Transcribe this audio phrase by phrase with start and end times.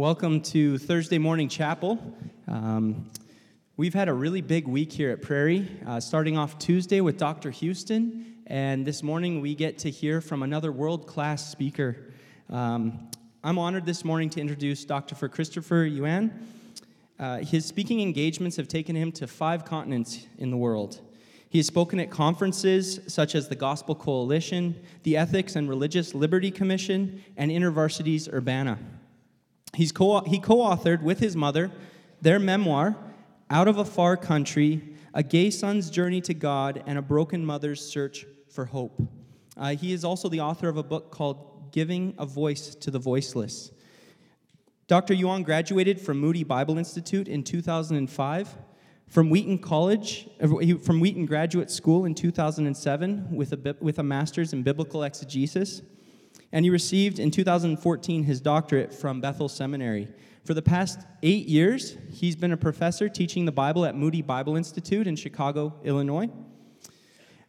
[0.00, 1.98] Welcome to Thursday morning chapel.
[2.48, 3.10] Um,
[3.76, 7.50] we've had a really big week here at Prairie, uh, starting off Tuesday with Dr.
[7.50, 11.98] Houston, and this morning we get to hear from another world class speaker.
[12.48, 13.10] Um,
[13.44, 15.28] I'm honored this morning to introduce Dr.
[15.28, 16.48] Christopher Yuan.
[17.18, 20.98] Uh, his speaking engagements have taken him to five continents in the world.
[21.50, 26.50] He has spoken at conferences such as the Gospel Coalition, the Ethics and Religious Liberty
[26.50, 28.78] Commission, and InterVarsity's Urbana.
[29.74, 31.70] He's co- he co authored with his mother
[32.20, 32.96] their memoir,
[33.48, 34.82] Out of a Far Country
[35.14, 39.00] A Gay Son's Journey to God and a Broken Mother's Search for Hope.
[39.56, 42.98] Uh, he is also the author of a book called Giving a Voice to the
[42.98, 43.70] Voiceless.
[44.86, 45.14] Dr.
[45.14, 48.56] Yuan graduated from Moody Bible Institute in 2005,
[49.06, 50.48] from Wheaton College, uh,
[50.82, 55.82] from Wheaton Graduate School in 2007 with a, with a master's in biblical exegesis
[56.52, 60.08] and he received in 2014 his doctorate from Bethel Seminary.
[60.44, 64.56] For the past eight years, he's been a professor teaching the Bible at Moody Bible
[64.56, 66.28] Institute in Chicago, Illinois.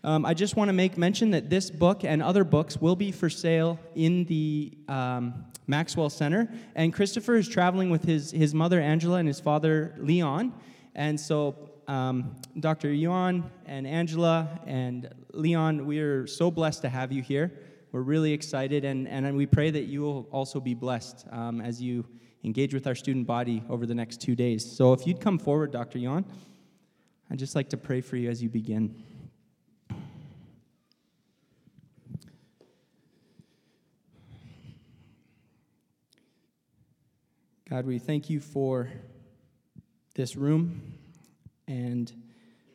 [0.03, 3.11] Um, I just want to make mention that this book and other books will be
[3.11, 6.51] for sale in the um, Maxwell Center.
[6.75, 10.53] And Christopher is traveling with his, his mother, Angela, and his father, Leon.
[10.95, 12.91] And so, um, Dr.
[12.91, 17.51] Yuan and Angela and Leon, we are so blessed to have you here.
[17.91, 21.81] We're really excited, and, and we pray that you will also be blessed um, as
[21.81, 22.05] you
[22.41, 24.77] engage with our student body over the next two days.
[24.77, 25.99] So if you'd come forward, Dr.
[25.99, 26.23] Yuan,
[27.29, 29.03] I'd just like to pray for you as you begin.
[37.69, 38.89] God, we thank you for
[40.15, 40.93] this room
[41.67, 42.11] and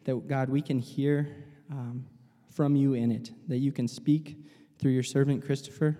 [0.05, 1.27] that, God, we can hear
[1.71, 2.05] um,
[2.51, 4.37] from you in it, that you can speak
[4.79, 5.97] through your servant Christopher.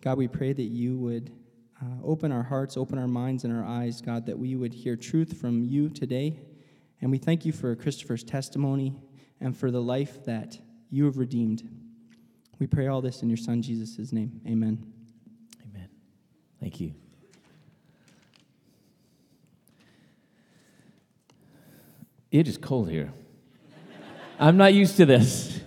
[0.00, 1.30] God, we pray that you would
[1.82, 4.96] uh, open our hearts, open our minds and our eyes, God, that we would hear
[4.96, 6.40] truth from you today.
[7.00, 8.94] And we thank you for Christopher's testimony
[9.40, 10.58] and for the life that
[10.90, 11.68] you have redeemed.
[12.58, 14.40] We pray all this in your son Jesus' name.
[14.46, 14.92] Amen.
[15.68, 15.88] Amen.
[16.60, 16.94] Thank you.
[22.30, 23.12] It is cold here.
[24.38, 25.60] I'm not used to this.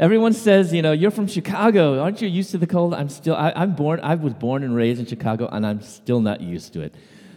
[0.00, 2.00] Everyone says, you know, you're from Chicago.
[2.00, 2.94] Aren't you used to the cold?
[2.94, 6.20] I'm still, I, am born, I was born and raised in Chicago, and I'm still
[6.20, 6.96] not used to it.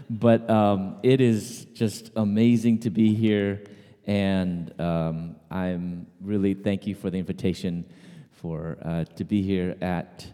[0.09, 3.63] But um, it is just amazing to be here,
[4.07, 7.85] and um, I'm really thank you for the invitation
[8.31, 10.25] for uh, to be here at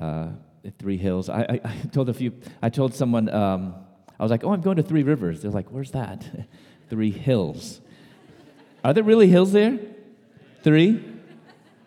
[0.00, 0.30] uh,
[0.80, 1.28] Three Hills.
[1.28, 3.76] I, I, I, told a few, I told someone, um,
[4.18, 5.42] I was like, oh, I'm going to Three Rivers.
[5.42, 6.26] They're like, where's that?
[6.90, 7.80] Three Hills.
[8.82, 9.78] Are there really hills there?
[10.62, 11.17] Three?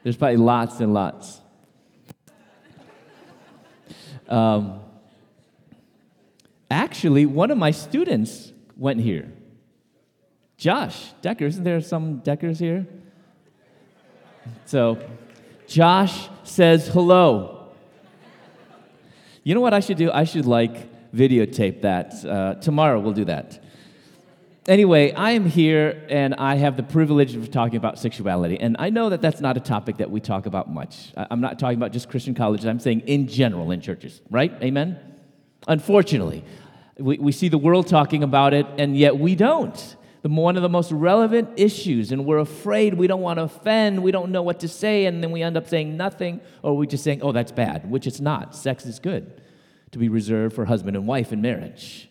[0.03, 1.41] There's probably lots and lots.
[4.27, 4.79] Um,
[6.69, 9.31] actually, one of my students went here.
[10.57, 11.45] Josh Decker.
[11.45, 12.87] Isn't there some Deckers here?
[14.65, 14.97] So,
[15.67, 17.69] Josh says hello.
[19.43, 20.11] You know what I should do?
[20.11, 22.25] I should like videotape that.
[22.25, 23.60] Uh, tomorrow we'll do that
[24.67, 28.59] anyway, I am here and I have the privilege of talking about sexuality.
[28.59, 31.11] And I know that that's not a topic that we talk about much.
[31.15, 34.51] I'm not talking about just Christian colleges, I'm saying in general in churches, right?
[34.61, 34.99] Amen?
[35.67, 36.43] Unfortunately,
[36.97, 39.95] we, we see the world talking about it, and yet we don't.
[40.21, 44.03] The, one of the most relevant issues, and we're afraid we don't want to offend,
[44.03, 46.85] we don't know what to say, and then we end up saying nothing, or we're
[46.85, 48.55] just saying, oh, that's bad, which it's not.
[48.55, 49.41] Sex is good
[49.91, 52.10] to be reserved for husband and wife in marriage.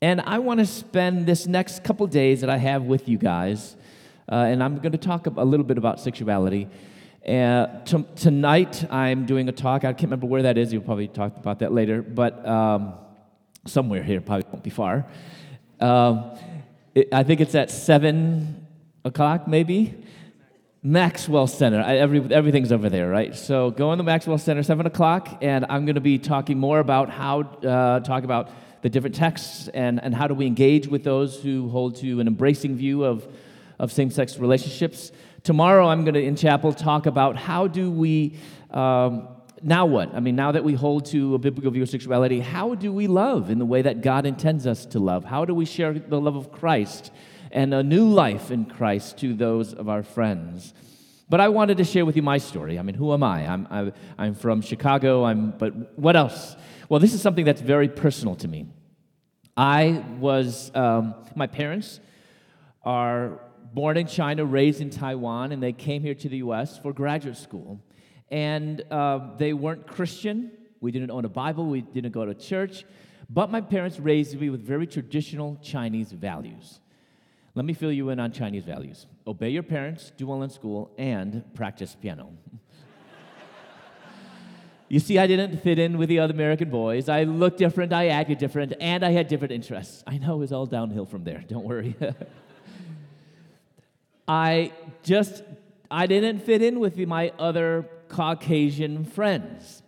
[0.00, 3.76] And I want to spend this next couple days that I have with you guys,
[4.30, 6.68] uh, and I'm going to talk a little bit about sexuality.
[7.26, 9.84] Uh, t- tonight, I'm doing a talk.
[9.84, 10.72] I can't remember where that is.
[10.72, 12.94] You'll probably talk about that later, but um,
[13.66, 15.06] somewhere here, probably won't be far.
[15.80, 16.36] Um,
[16.94, 18.66] it, I think it's at 7
[19.04, 19.94] o'clock, maybe.
[20.82, 21.80] Maxwell Center.
[21.80, 23.34] I, every, everything's over there, right?
[23.34, 26.78] So go in the Maxwell Center, 7 o'clock, and I'm going to be talking more
[26.78, 28.50] about how, uh, talk about
[28.84, 32.26] the different texts and, and how do we engage with those who hold to an
[32.26, 33.26] embracing view of,
[33.78, 35.10] of same sex relationships.
[35.42, 38.36] Tomorrow, I'm going to, in chapel, talk about how do we,
[38.70, 39.26] um,
[39.62, 40.14] now what?
[40.14, 43.06] I mean, now that we hold to a biblical view of sexuality, how do we
[43.06, 45.24] love in the way that God intends us to love?
[45.24, 47.10] How do we share the love of Christ
[47.50, 50.74] and a new life in Christ to those of our friends?
[51.30, 52.78] But I wanted to share with you my story.
[52.78, 53.46] I mean, who am I?
[53.46, 56.54] I'm, I, am i am from Chicago, I'm, but what else?
[56.88, 58.66] Well, this is something that's very personal to me.
[59.56, 62.00] I was, um, my parents
[62.82, 63.40] are
[63.72, 67.36] born in China, raised in Taiwan, and they came here to the US for graduate
[67.36, 67.80] school.
[68.30, 70.50] And uh, they weren't Christian.
[70.80, 71.66] We didn't own a Bible.
[71.66, 72.84] We didn't go to church.
[73.30, 76.80] But my parents raised me with very traditional Chinese values.
[77.54, 80.90] Let me fill you in on Chinese values obey your parents, do well in school,
[80.98, 82.30] and practice piano.
[84.88, 87.08] You see, I didn't fit in with the other American boys.
[87.08, 90.02] I looked different, I acted different, and I had different interests.
[90.06, 91.96] I know it was all downhill from there, don't worry.
[94.28, 94.72] I
[95.02, 95.42] just,
[95.90, 99.82] I didn't fit in with my other Caucasian friends.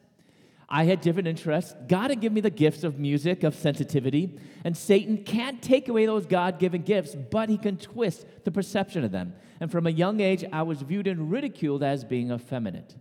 [0.68, 1.74] I had different interests.
[1.86, 6.06] God had given me the gifts of music, of sensitivity, and Satan can't take away
[6.06, 9.34] those God given gifts, but he can twist the perception of them.
[9.60, 12.96] And from a young age, I was viewed and ridiculed as being effeminate.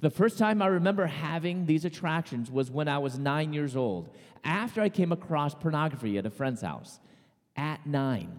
[0.00, 4.10] The first time I remember having these attractions was when I was nine years old,
[4.44, 7.00] after I came across pornography at a friend's house
[7.56, 8.38] at nine.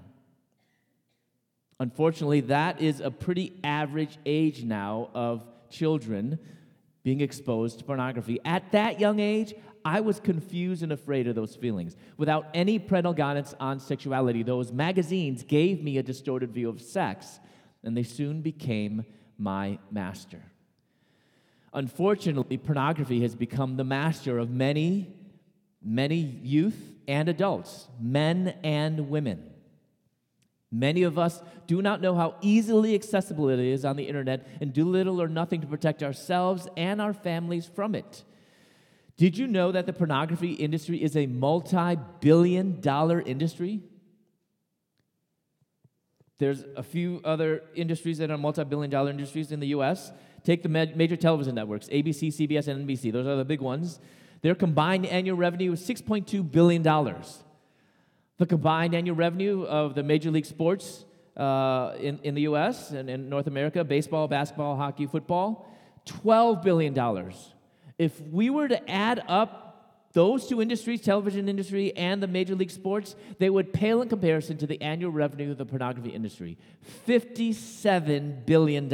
[1.80, 6.40] Unfortunately, that is a pretty average age now of children
[7.04, 8.40] being exposed to pornography.
[8.46, 9.54] At that young age,
[9.86, 11.96] I was confused and afraid of those feelings.
[12.18, 17.40] Without any parental guidance on sexuality, those magazines gave me a distorted view of sex,
[17.84, 19.06] and they soon became
[19.38, 20.42] my master.
[21.78, 25.14] Unfortunately, pornography has become the master of many,
[25.80, 29.48] many youth and adults, men and women.
[30.72, 34.74] Many of us do not know how easily accessible it is on the internet and
[34.74, 38.24] do little or nothing to protect ourselves and our families from it.
[39.16, 43.84] Did you know that the pornography industry is a multi billion dollar industry?
[46.40, 50.12] There's a few other industries that are multi billion dollar industries in the US.
[50.48, 53.12] Take the major television networks ABC, CBS, and NBC.
[53.12, 54.00] Those are the big ones.
[54.42, 56.84] Their combined annual revenue is $6.2 billion.
[56.84, 61.04] The combined annual revenue of the major league sports
[61.36, 65.70] uh, in, in the US and in North America baseball, basketball, hockey, football
[66.06, 67.34] $12 billion.
[67.98, 72.72] If we were to add up those two industries, television industry and the major league
[72.72, 76.58] sports, they would pale in comparison to the annual revenue of the pornography industry
[77.06, 78.88] $57 billion.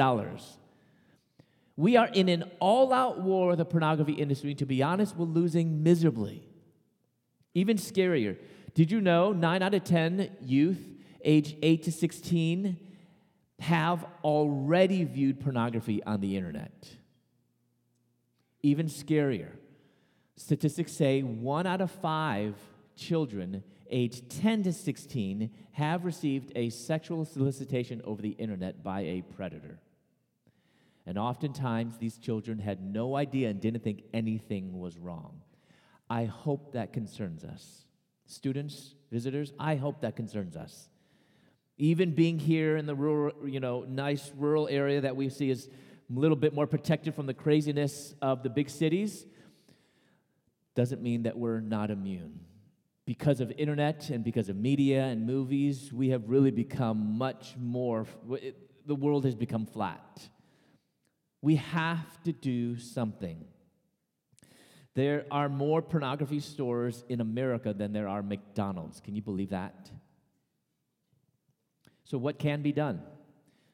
[1.76, 4.52] We are in an all out war with the pornography industry.
[4.52, 6.48] and To be honest, we're losing miserably.
[7.56, 8.38] Even scarier,
[8.74, 10.80] did you know 9 out of 10 youth
[11.24, 12.78] age 8 to 16
[13.60, 16.90] have already viewed pornography on the internet?
[18.62, 19.52] Even scarier,
[20.36, 22.56] statistics say 1 out of 5
[22.96, 29.22] children aged 10 to 16 have received a sexual solicitation over the internet by a
[29.36, 29.80] predator.
[31.06, 35.42] And oftentimes, these children had no idea and didn't think anything was wrong.
[36.10, 37.86] I hope that concerns us
[38.26, 40.90] students, visitors, I hope that concerns us.
[41.78, 45.68] Even being here in the rural, you know, nice rural area that we see is
[45.68, 49.26] a little bit more protected from the craziness of the big cities,
[50.76, 52.40] doesn't mean that we're not immune.
[53.06, 58.08] Because of internet and because of media and movies, we have really become much more,
[58.86, 60.30] the world has become flat.
[61.44, 63.44] We have to do something.
[64.96, 69.02] There are more pornography stores in America than there are McDonald's.
[69.02, 69.92] Can you believe that?
[72.06, 73.02] So, what can be done,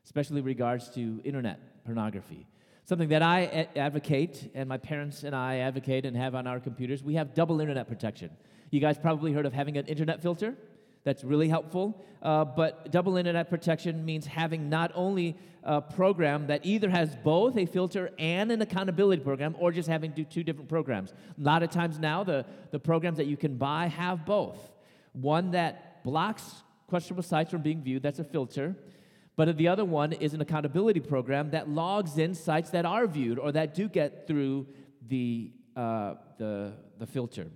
[0.04, 2.48] especially in regards to internet pornography?
[2.86, 7.04] Something that I advocate, and my parents and I advocate and have on our computers,
[7.04, 8.32] we have double internet protection.
[8.72, 10.56] You guys probably heard of having an internet filter.
[11.04, 12.04] That's really helpful.
[12.22, 17.58] Uh, but double internet protection means having not only a program that either has both
[17.58, 21.12] a filter and an accountability program, or just having do two different programs.
[21.12, 24.58] A lot of times now, the, the programs that you can buy have both.
[25.14, 26.44] One that blocks
[26.88, 28.76] questionable sites from being viewed, that's a filter.
[29.36, 33.40] But the other one is an accountability program that logs in sites that are viewed
[33.40, 34.68] or that do get through
[35.08, 37.48] the, uh, the, the filter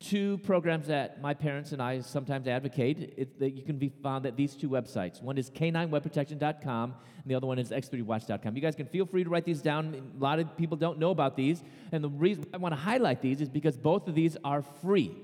[0.00, 4.24] two programs that my parents and I sometimes advocate it, that you can be found
[4.24, 5.22] at these two websites.
[5.22, 8.56] One is k9webprotection.com, and the other one is x3watch.com.
[8.56, 9.94] You guys can feel free to write these down.
[10.18, 13.20] A lot of people don't know about these, and the reason I want to highlight
[13.20, 15.14] these is because both of these are free.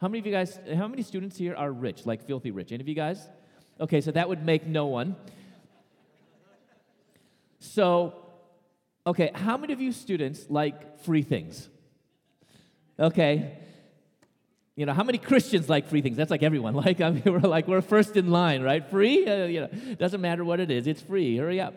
[0.00, 2.70] How many of you guys, how many students here are rich, like filthy rich?
[2.70, 3.28] Any of you guys?
[3.80, 5.16] Okay, so that would make no one.
[7.58, 8.14] So,
[9.04, 11.68] okay, how many of you students like free things?
[12.98, 13.58] Okay.
[14.74, 16.16] You know, how many Christians like free things?
[16.16, 16.74] That's like everyone.
[16.82, 18.88] Like, I mean, we're like, we're first in line, right?
[18.88, 19.26] Free?
[19.26, 21.36] Uh, you know, doesn't matter what it is, it's free.
[21.36, 21.74] Hurry up.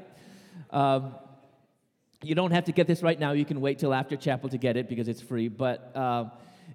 [0.72, 1.16] Um,
[2.24, 3.34] you don't have to get this right now.
[3.34, 5.48] You can wait till after chapel to get it because it's free.
[5.48, 6.26] But uh,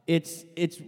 [0.06, 0.80] it's, it's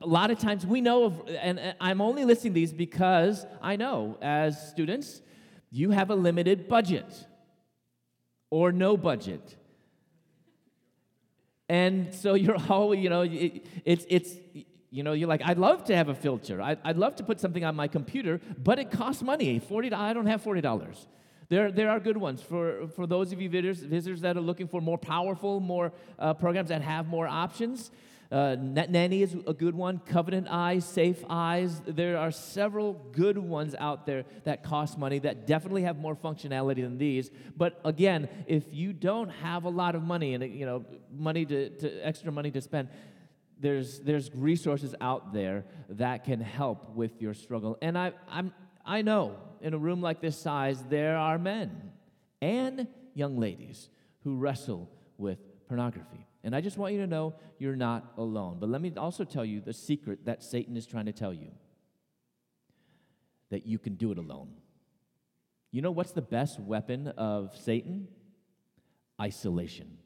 [0.00, 3.76] a lot of times we know of, and, and I'm only listing these because I
[3.76, 5.22] know as students,
[5.70, 7.06] you have a limited budget
[8.50, 9.56] or no budget.
[11.72, 14.34] And so you're always, you know, it, it's, it's,
[14.90, 16.60] you know, you're like, I'd love to have a filter.
[16.60, 19.58] I'd, I'd love to put something on my computer, but it costs money.
[19.58, 21.06] 40, I don't have $40.
[21.48, 24.68] There, there are good ones for, for those of you visitors, visitors that are looking
[24.68, 27.90] for more powerful, more uh, programs that have more options.
[28.32, 29.98] Uh, Nanny is a good one.
[29.98, 31.82] Covenant Eyes, Safe Eyes.
[31.86, 36.82] There are several good ones out there that cost money that definitely have more functionality
[36.82, 37.30] than these.
[37.54, 40.82] But again, if you don't have a lot of money and you know
[41.14, 42.88] money to, to extra money to spend,
[43.60, 47.76] there's there's resources out there that can help with your struggle.
[47.82, 51.92] And I I'm I know in a room like this size there are men
[52.40, 53.90] and young ladies
[54.24, 56.26] who wrestle with pornography.
[56.44, 58.58] And I just want you to know you're not alone.
[58.58, 61.52] But let me also tell you the secret that Satan is trying to tell you
[63.50, 64.48] that you can do it alone.
[65.70, 68.08] You know what's the best weapon of Satan?
[69.20, 69.98] Isolation.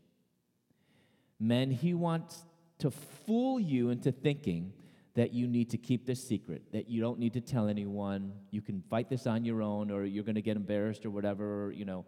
[1.38, 2.44] Men, he wants
[2.78, 4.72] to fool you into thinking
[5.14, 8.60] that you need to keep this secret, that you don't need to tell anyone, you
[8.60, 11.86] can fight this on your own, or you're going to get embarrassed or whatever, you
[11.86, 12.04] know.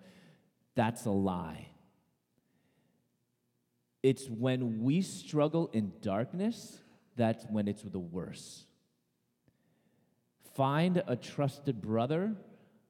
[0.74, 1.68] That's a lie.
[4.02, 6.78] It's when we struggle in darkness
[7.18, 8.64] that's when it's the worst.
[10.54, 12.34] Find a trusted brother,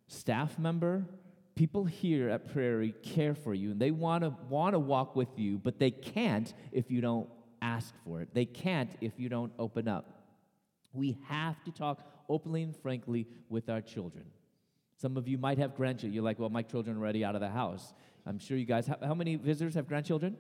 [0.06, 1.06] staff member,
[1.54, 5.36] people here at Prairie care for you and they want to want to walk with
[5.36, 7.28] you, but they can't if you don't
[7.60, 8.28] ask for it.
[8.32, 10.24] They can't if you don't open up.
[10.92, 14.24] We have to talk openly and frankly with our children.
[14.98, 16.12] Some of you might have grandchildren.
[16.12, 17.94] You're like, well, my children are already out of the house.
[18.26, 20.36] I'm sure you guys, how, how many visitors have grandchildren?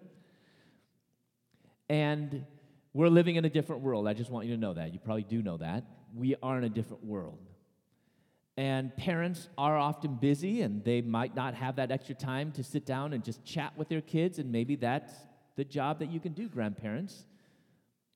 [1.88, 2.44] And
[2.92, 4.08] we're living in a different world.
[4.08, 4.92] I just want you to know that.
[4.92, 5.84] You probably do know that.
[6.14, 7.38] We are in a different world.
[8.56, 12.84] And parents are often busy and they might not have that extra time to sit
[12.84, 15.12] down and just chat with their kids, and maybe that's
[15.54, 17.24] the job that you can do, grandparents.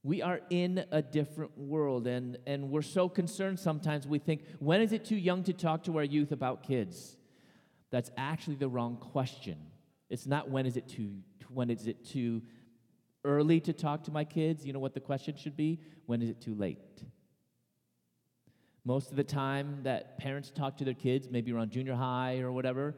[0.03, 4.81] We are in a different world, and, and we're so concerned sometimes we think, when
[4.81, 7.17] is it too young to talk to our youth about kids?
[7.93, 9.59] That's actually the wrong question.
[10.11, 11.19] It's not when is it too,
[11.51, 12.43] when is it too
[13.25, 15.81] early to talk to my kids, you know what the question should be?
[16.07, 17.05] When is it too late?
[18.85, 22.51] Most of the time that parents talk to their kids, maybe around junior high or
[22.51, 22.97] whatever,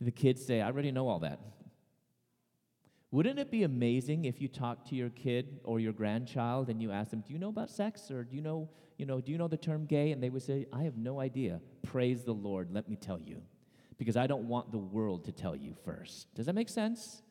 [0.00, 1.40] the kids say, I already know all that.
[3.10, 6.90] Wouldn't it be amazing if you talk to your kid or your grandchild and you
[6.90, 8.68] ask them, "Do you know about sex or do you know,
[8.98, 11.20] you know, do you know the term gay?" and they would say, "I have no
[11.20, 13.40] idea." Praise the Lord, let me tell you.
[13.98, 16.34] Because I don't want the world to tell you first.
[16.34, 17.22] Does that make sense?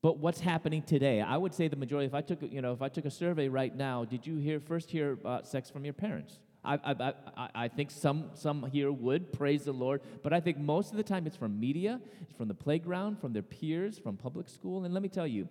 [0.00, 1.20] But what's happening today?
[1.20, 2.06] I would say the majority.
[2.06, 4.60] If I took, you know, if I took a survey right now, did you hear
[4.60, 6.38] first hear about sex from your parents?
[6.64, 10.58] I, I, I, I think some, some here would praise the Lord, but I think
[10.58, 14.16] most of the time it's from media, it's from the playground, from their peers, from
[14.16, 14.84] public school.
[14.84, 15.48] And let me tell you,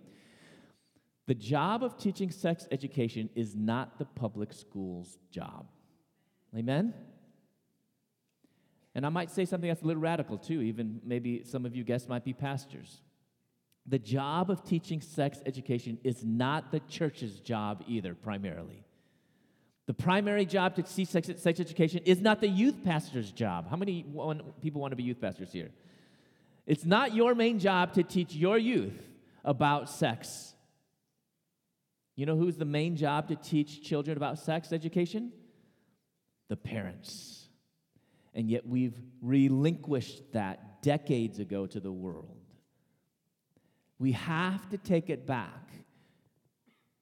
[1.26, 5.68] the job of teaching sex education is not the public school's job.
[6.56, 6.94] Amen?
[8.96, 11.84] And I might say something that's a little radical too, even maybe some of you
[11.84, 13.02] guests might be pastors.
[13.88, 18.84] The job of teaching sex education is not the church's job either, primarily.
[19.86, 23.70] The primary job to teach sex, sex education is not the youth pastor's job.
[23.70, 24.06] How many
[24.62, 25.70] people want to be youth pastors here?
[26.66, 29.02] It's not your main job to teach your youth
[29.46, 30.54] about sex.
[32.18, 35.32] You know who's the main job to teach children about sex education?
[36.50, 37.48] The parents.
[38.34, 42.37] And yet we've relinquished that decades ago to the world.
[44.00, 45.72] We have to take it back.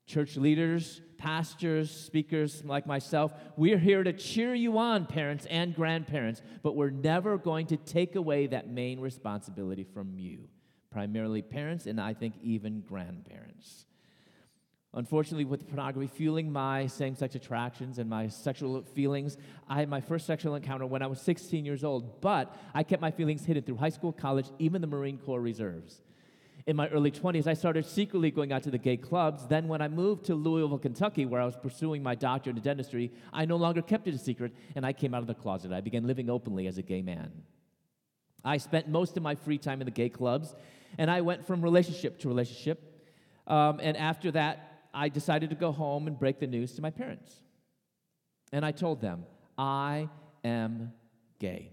[0.05, 6.41] Church leaders, pastors, speakers like myself, we're here to cheer you on, parents and grandparents,
[6.61, 10.47] but we're never going to take away that main responsibility from you,
[10.91, 13.85] primarily parents, and I think even grandparents.
[14.93, 19.37] Unfortunately, with pornography fueling my same sex attractions and my sexual feelings,
[19.67, 23.01] I had my first sexual encounter when I was 16 years old, but I kept
[23.01, 26.01] my feelings hidden through high school, college, even the Marine Corps Reserves
[26.67, 29.45] in my early 20s, I started secretly going out to the gay clubs.
[29.47, 33.11] Then, when I moved to Louisville, Kentucky, where I was pursuing my doctorate in dentistry,
[33.31, 35.71] I no longer kept it a secret and I came out of the closet.
[35.71, 37.31] I began living openly as a gay man.
[38.43, 40.55] I spent most of my free time in the gay clubs
[40.97, 42.81] and I went from relationship to relationship.
[43.47, 46.89] Um, and after that, I decided to go home and break the news to my
[46.89, 47.31] parents.
[48.51, 49.25] And I told them,
[49.57, 50.09] I
[50.43, 50.93] am
[51.39, 51.71] gay.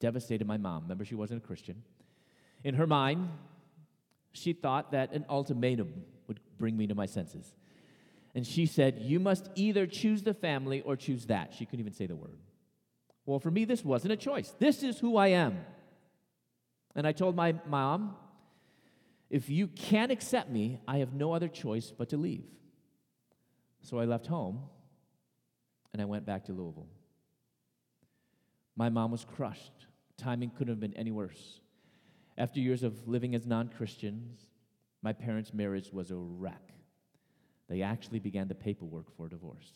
[0.00, 0.82] Devastated my mom.
[0.82, 1.82] Remember, she wasn't a Christian.
[2.64, 3.28] In her mind,
[4.32, 7.54] she thought that an ultimatum would bring me to my senses.
[8.34, 11.52] And she said, You must either choose the family or choose that.
[11.54, 12.38] She couldn't even say the word.
[13.26, 14.54] Well, for me, this wasn't a choice.
[14.58, 15.64] This is who I am.
[16.94, 18.16] And I told my mom,
[19.28, 22.44] If you can't accept me, I have no other choice but to leave.
[23.82, 24.60] So I left home
[25.92, 26.88] and I went back to Louisville.
[28.76, 29.72] My mom was crushed.
[30.16, 31.60] Timing couldn't have been any worse.
[32.42, 34.48] After years of living as non Christians,
[35.00, 36.72] my parents' marriage was a wreck.
[37.68, 39.70] They actually began the paperwork for divorce.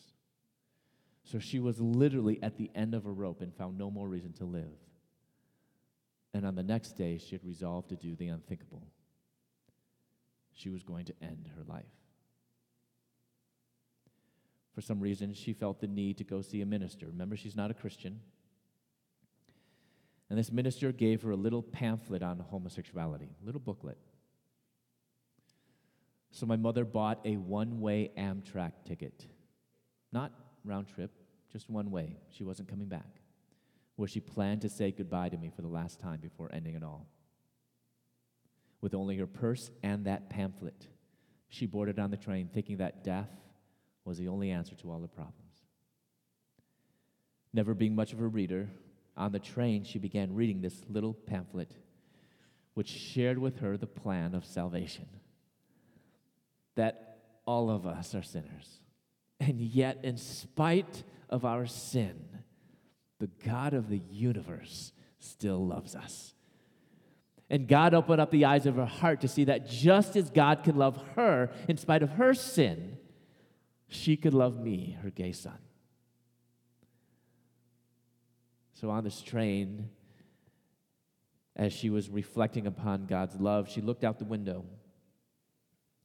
[1.23, 4.33] So she was literally at the end of a rope and found no more reason
[4.33, 4.75] to live.
[6.33, 8.83] And on the next day, she had resolved to do the unthinkable.
[10.53, 11.85] She was going to end her life.
[14.75, 17.05] For some reason, she felt the need to go see a minister.
[17.05, 18.19] Remember, she's not a Christian.
[20.29, 23.97] And this minister gave her a little pamphlet on homosexuality, a little booklet.
[26.31, 29.25] So my mother bought a one way Amtrak ticket.
[30.11, 30.31] Not
[30.65, 31.11] round trip,
[31.51, 32.17] just one way.
[32.29, 33.21] She wasn't coming back.
[33.95, 36.83] Where she planned to say goodbye to me for the last time before ending it
[36.83, 37.07] all.
[38.81, 40.87] With only her purse and that pamphlet,
[41.49, 43.31] she boarded on the train thinking that death
[44.05, 45.63] was the only answer to all her problems.
[47.53, 48.69] Never being much of a reader,
[49.17, 51.71] on the train she began reading this little pamphlet,
[52.73, 55.07] which shared with her the plan of salvation
[56.75, 58.79] that all of us are sinners.
[59.39, 62.15] And yet, in spite of our sin,
[63.19, 66.33] the God of the universe still loves us.
[67.49, 70.63] And God opened up the eyes of her heart to see that just as God
[70.63, 72.97] can love her in spite of her sin,
[73.87, 75.57] she could love me, her gay son.
[78.79, 79.89] So on this train,
[81.55, 84.65] as she was reflecting upon God's love, she looked out the window.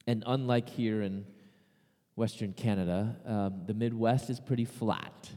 [0.06, 1.26] And unlike here in
[2.16, 5.30] Western Canada, um, the Midwest is pretty flat.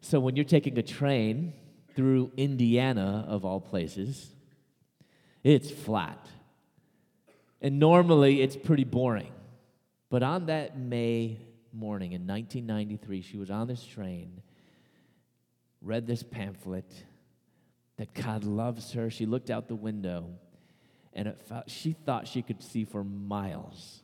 [0.00, 1.52] So when you're taking a train
[1.94, 4.34] through Indiana, of all places,
[5.44, 6.26] it's flat.
[7.62, 9.32] And normally it's pretty boring.
[10.10, 11.38] But on that May
[11.72, 14.42] morning in 1993, she was on this train,
[15.82, 16.90] read this pamphlet
[17.96, 19.10] that God loves her.
[19.10, 20.30] She looked out the window
[21.12, 24.02] and felt, she thought she could see for miles.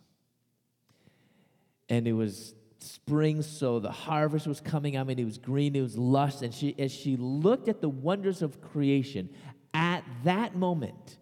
[1.89, 4.99] And it was spring, so the harvest was coming.
[4.99, 6.43] I mean, it was green, it was lush.
[6.43, 9.31] And she, as she looked at the wonders of creation,
[9.73, 11.19] at that moment,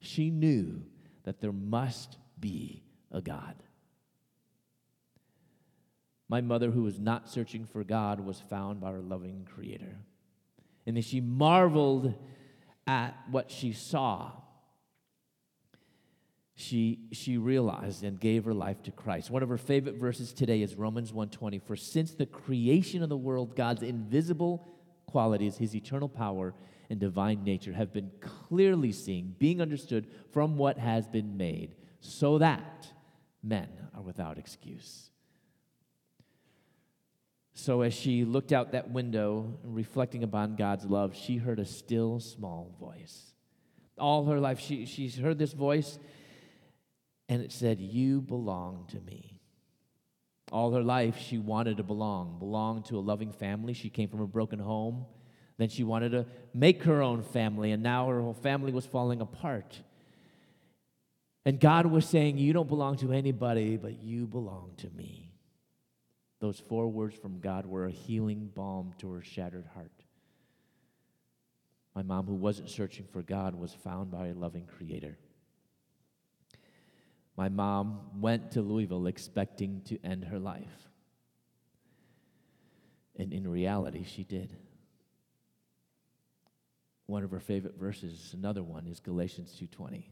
[0.00, 0.82] she knew
[1.24, 3.54] that there must be a God.
[6.34, 9.98] My mother, who was not searching for God, was found by her loving Creator.
[10.84, 12.12] And then she marveled
[12.88, 14.32] at what she saw
[16.56, 19.30] she, she realized and gave her life to Christ.
[19.30, 21.62] One of her favorite verses today is Romans 1:20.
[21.62, 24.66] For since the creation of the world, God's invisible
[25.06, 26.52] qualities, his eternal power
[26.90, 32.38] and divine nature have been clearly seen, being understood from what has been made, so
[32.38, 32.92] that
[33.40, 35.12] men are without excuse.
[37.54, 42.18] So as she looked out that window, reflecting upon God's love, she heard a still
[42.18, 43.32] small voice.
[43.96, 45.98] All her life, she, she's heard this voice
[47.28, 49.40] and it said, You belong to me.
[50.52, 53.72] All her life, she wanted to belong, belong to a loving family.
[53.72, 55.06] She came from a broken home.
[55.56, 59.20] Then she wanted to make her own family, and now her whole family was falling
[59.20, 59.80] apart.
[61.46, 65.33] And God was saying, You don't belong to anybody, but you belong to me.
[66.40, 69.92] Those four words from God were a healing balm to her shattered heart.
[71.94, 75.16] My mom, who wasn't searching for God, was found by a loving Creator.
[77.36, 80.88] My mom went to Louisville expecting to end her life.
[83.16, 84.56] And in reality, she did.
[87.06, 90.10] One of her favorite verses, another one, is Galatians 2:20.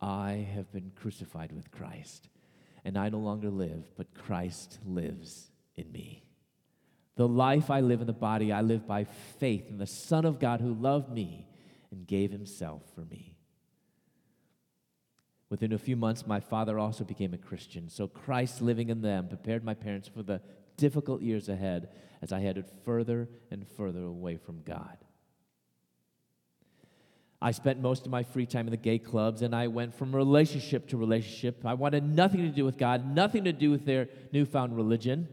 [0.00, 2.28] I have been crucified with Christ,
[2.84, 6.24] and I no longer live, but Christ lives in me.
[7.16, 10.38] The life I live in the body, I live by faith in the Son of
[10.38, 11.46] God who loved me
[11.90, 13.36] and gave himself for me.
[15.50, 17.88] Within a few months, my father also became a Christian.
[17.88, 20.40] So Christ living in them prepared my parents for the
[20.76, 21.88] difficult years ahead
[22.22, 24.96] as I headed further and further away from God.
[27.42, 30.14] I spent most of my free time in the gay clubs and I went from
[30.14, 31.64] relationship to relationship.
[31.64, 35.28] I wanted nothing to do with God, nothing to do with their newfound religion.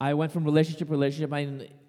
[0.00, 1.32] I went from relationship to relationship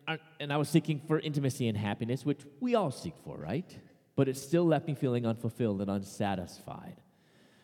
[0.08, 3.78] uh, and I was seeking for intimacy and happiness, which we all seek for, right?
[4.15, 6.97] but it still left me feeling unfulfilled and unsatisfied.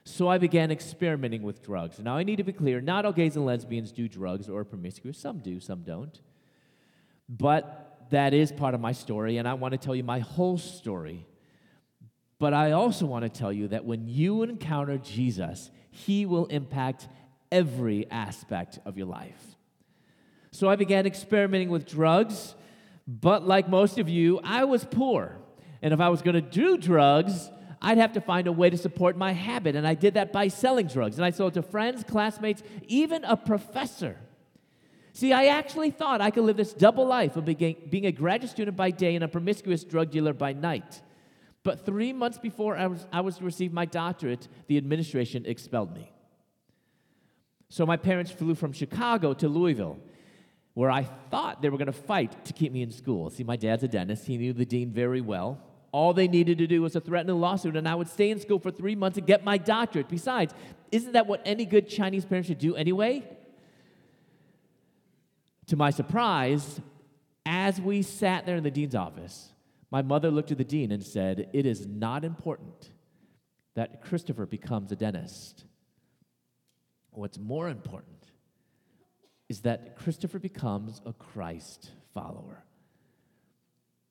[0.06, 2.00] So I began experimenting with drugs.
[2.00, 4.66] Now I need to be clear not all gays and lesbians do drugs or are
[4.66, 5.18] promiscuous.
[5.18, 6.20] Some do, some don't.
[7.28, 10.58] But that is part of my story, and I want to tell you my whole
[10.58, 11.26] story.
[12.40, 17.08] But I also want to tell you that when you encounter Jesus, he will impact
[17.52, 19.56] every aspect of your life.
[20.52, 22.56] So I began experimenting with drugs,
[23.08, 25.38] but like most of you, I was poor.
[25.82, 27.50] And if I was going to do drugs,
[27.82, 29.76] I'd have to find a way to support my habit.
[29.76, 31.18] And I did that by selling drugs.
[31.18, 34.18] And I sold to friends, classmates, even a professor.
[35.18, 38.78] See, I actually thought I could live this double life of being a graduate student
[38.78, 41.02] by day and a promiscuous drug dealer by night.
[41.64, 45.96] But three months before I was, I was to receive my doctorate, the administration expelled
[45.96, 46.12] me.
[47.70, 49.98] So my parents flew from Chicago to Louisville,
[50.76, 51.02] where I
[51.32, 53.32] thought they were going to fight to keep me in school.
[53.32, 55.60] See, my dad's a dentist, he knew the dean very well.
[55.92, 58.40] All they needed to do was to threaten a lawsuit, and I would stay in
[58.40, 60.10] school for three months and get my doctorate.
[60.10, 60.54] Besides,
[60.92, 63.28] isn't that what any good Chinese parent should do anyway?
[65.68, 66.80] To my surprise,
[67.46, 69.52] as we sat there in the dean's office,
[69.92, 72.92] my mother looked at the dean and said, It is not important
[73.76, 75.66] that Christopher becomes a dentist.
[77.12, 78.32] What's more important
[79.50, 82.64] is that Christopher becomes a Christ follower.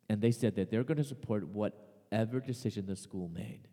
[0.08, 3.68] And they said that they're going to support whatever decision the school made.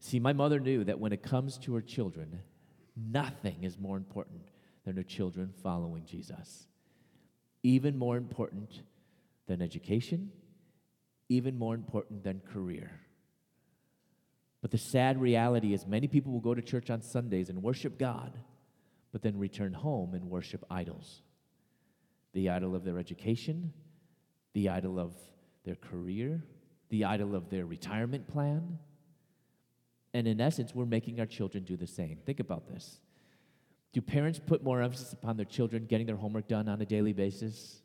[0.00, 2.40] See, my mother knew that when it comes to her children,
[2.96, 4.50] nothing is more important
[4.84, 6.66] than her children following Jesus.
[7.62, 8.82] Even more important
[9.46, 10.30] than education,
[11.28, 13.00] even more important than career.
[14.60, 17.98] But the sad reality is, many people will go to church on Sundays and worship
[17.98, 18.38] God,
[19.12, 21.22] but then return home and worship idols
[22.32, 23.72] the idol of their education,
[24.54, 25.14] the idol of
[25.64, 26.44] their career,
[26.90, 28.78] the idol of their retirement plan.
[30.12, 32.18] And in essence, we're making our children do the same.
[32.26, 33.00] Think about this.
[33.94, 37.14] Do parents put more emphasis upon their children getting their homework done on a daily
[37.14, 37.80] basis?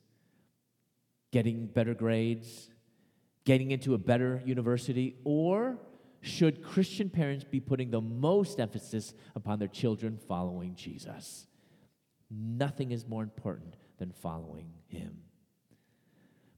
[1.32, 2.70] getting better grades,
[3.46, 5.78] getting into a better university, or
[6.22, 11.48] should Christian parents be putting the most emphasis upon their children following Jesus?
[12.30, 15.20] Nothing is more important than following him.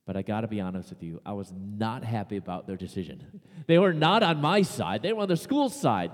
[0.05, 3.41] But I got to be honest with you, I was not happy about their decision.
[3.67, 6.11] They were not on my side, they were on the school's side.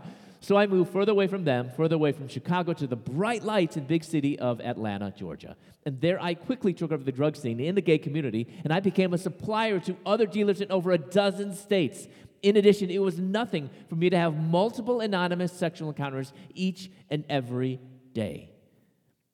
[0.48, 3.76] So I moved further away from them, further away from Chicago to the bright lights
[3.76, 5.58] and big city of Atlanta, Georgia.
[5.86, 8.80] And there I quickly took over the drug scene in the gay community, and I
[8.80, 12.08] became a supplier to other dealers in over a dozen states.
[12.44, 17.26] In addition, it was nothing for me to have multiple anonymous sexual encounters each and
[17.28, 17.82] every
[18.14, 18.50] day.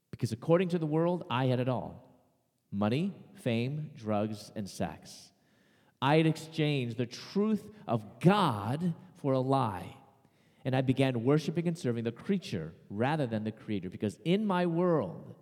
[0.09, 2.09] Because according to the world, I had it all
[2.71, 5.29] money, fame, drugs, and sex.
[6.01, 9.97] I had exchanged the truth of God for a lie
[10.65, 14.65] and I began worshiping and serving the creature rather than the creator because in my
[14.65, 15.35] world,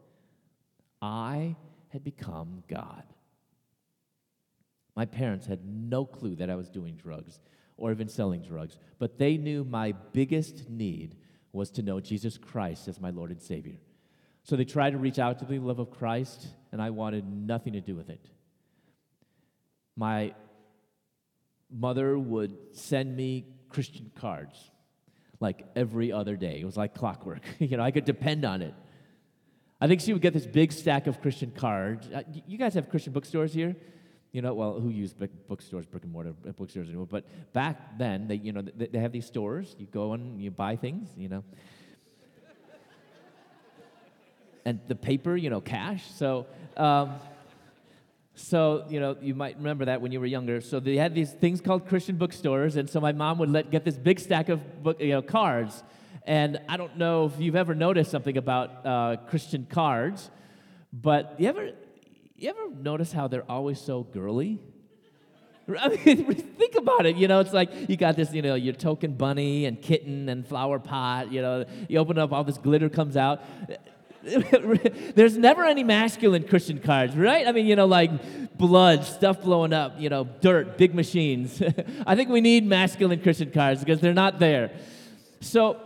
[1.02, 1.56] I
[1.90, 3.04] had become God.
[4.96, 7.40] My parents had no clue that I was doing drugs
[7.78, 11.16] or even selling drugs, but they knew my biggest need
[11.54, 13.78] was to know Jesus Christ as my Lord and Savior.
[14.44, 17.74] So they tried to reach out to the love of Christ, and I wanted nothing
[17.74, 18.28] to do with it.
[19.96, 20.34] My
[21.70, 24.72] mother would send me Christian cards
[25.42, 26.60] like every other day.
[26.62, 27.42] It was like clockwork.
[27.60, 28.74] you know, I could depend on it.
[29.82, 32.08] I think she would get this big stack of Christian cards.
[32.08, 33.76] Uh, you guys have Christian bookstores here?
[34.32, 35.16] You know, well, who used
[35.48, 37.08] bookstores, brick and mortar bookstores anymore?
[37.10, 39.76] But back then, they, you know, they, they have these stores.
[39.78, 41.44] You go and you buy things, you know.
[44.66, 46.06] and the paper, you know, cash.
[46.16, 46.46] So,
[46.78, 47.16] um,
[48.36, 50.62] so, you know, you might remember that when you were younger.
[50.62, 53.84] So they had these things called Christian bookstores, and so my mom would let get
[53.84, 55.84] this big stack of book, you know, cards.
[56.26, 60.30] And I don't know if you've ever noticed something about uh, Christian cards,
[60.94, 61.72] but you ever
[62.36, 64.60] you ever notice how they're always so girly?
[65.80, 66.26] I mean,
[66.58, 67.16] think about it.
[67.16, 70.48] You know, it's like you got this, you know, your token bunny and kitten and
[70.48, 71.32] flower pot.
[71.32, 73.44] You know, you open up, all this glitter comes out.
[75.16, 77.48] There's never any masculine Christian cards, right?
[77.48, 81.62] I mean, you know, like blood, stuff blowing up, you know, dirt, big machines.
[82.06, 84.72] I think we need masculine Christian cards because they're not there.
[85.40, 85.78] So,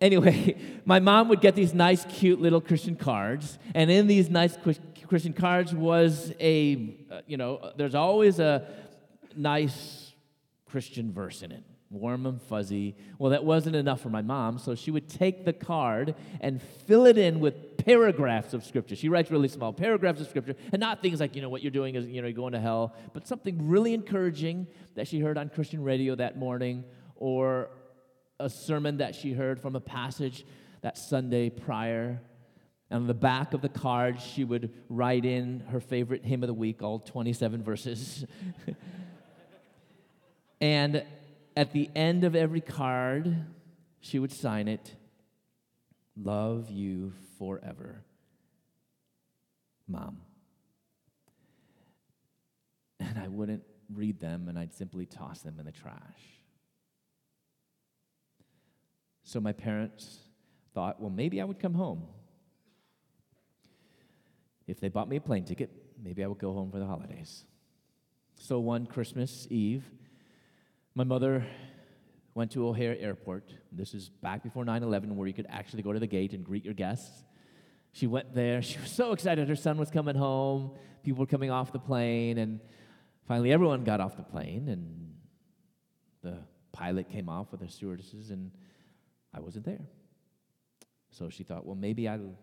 [0.00, 4.56] anyway, my mom would get these nice, cute little Christian cards, and in these nice
[5.08, 8.68] Christian cards was a, uh, you know, there's always a
[9.36, 10.12] nice
[10.66, 12.96] Christian verse in it warm and fuzzy.
[13.18, 17.06] Well, that wasn't enough for my mom, so she would take the card and fill
[17.06, 18.96] it in with paragraphs of scripture.
[18.96, 21.70] She writes really small paragraphs of scripture, and not things like, you know, what you're
[21.70, 25.38] doing is, you know, you're going to hell, but something really encouraging that she heard
[25.38, 26.84] on Christian radio that morning,
[27.16, 27.70] or
[28.40, 30.44] a sermon that she heard from a passage
[30.82, 32.20] that Sunday prior.
[32.90, 36.48] And on the back of the card, she would write in her favorite hymn of
[36.48, 38.24] the week, all 27 verses.
[40.64, 41.04] And
[41.56, 43.46] at the end of every card,
[44.00, 44.94] she would sign it
[46.16, 48.04] Love you forever,
[49.88, 50.18] Mom.
[53.00, 55.94] And I wouldn't read them and I'd simply toss them in the trash.
[59.24, 60.20] So my parents
[60.72, 62.04] thought, well, maybe I would come home.
[64.66, 65.70] If they bought me a plane ticket,
[66.02, 67.44] maybe I would go home for the holidays.
[68.36, 69.84] So one Christmas Eve,
[70.94, 71.44] my mother
[72.34, 73.52] went to O'Hare Airport.
[73.72, 76.44] This is back before 9 11, where you could actually go to the gate and
[76.44, 77.24] greet your guests.
[77.92, 78.62] She went there.
[78.62, 80.72] She was so excited her son was coming home.
[81.02, 82.38] People were coming off the plane.
[82.38, 82.60] And
[83.26, 84.68] finally, everyone got off the plane.
[84.68, 85.14] And
[86.22, 86.38] the
[86.72, 88.52] pilot came off with the stewardesses, and
[89.32, 89.86] I wasn't there.
[91.10, 92.36] So she thought, well, maybe I'll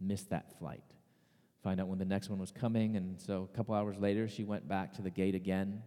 [0.00, 0.84] miss that flight.
[1.62, 2.96] Find out when the next one was coming.
[2.96, 5.82] And so a couple hours later, she went back to the gate again.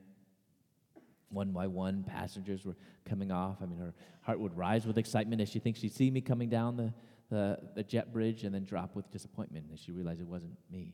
[1.29, 3.57] One by one, passengers were coming off.
[3.61, 6.49] I mean, her heart would rise with excitement as she thinks she'd see me coming
[6.49, 6.93] down the,
[7.29, 10.93] the, the jet bridge and then drop with disappointment as she realized it wasn't me.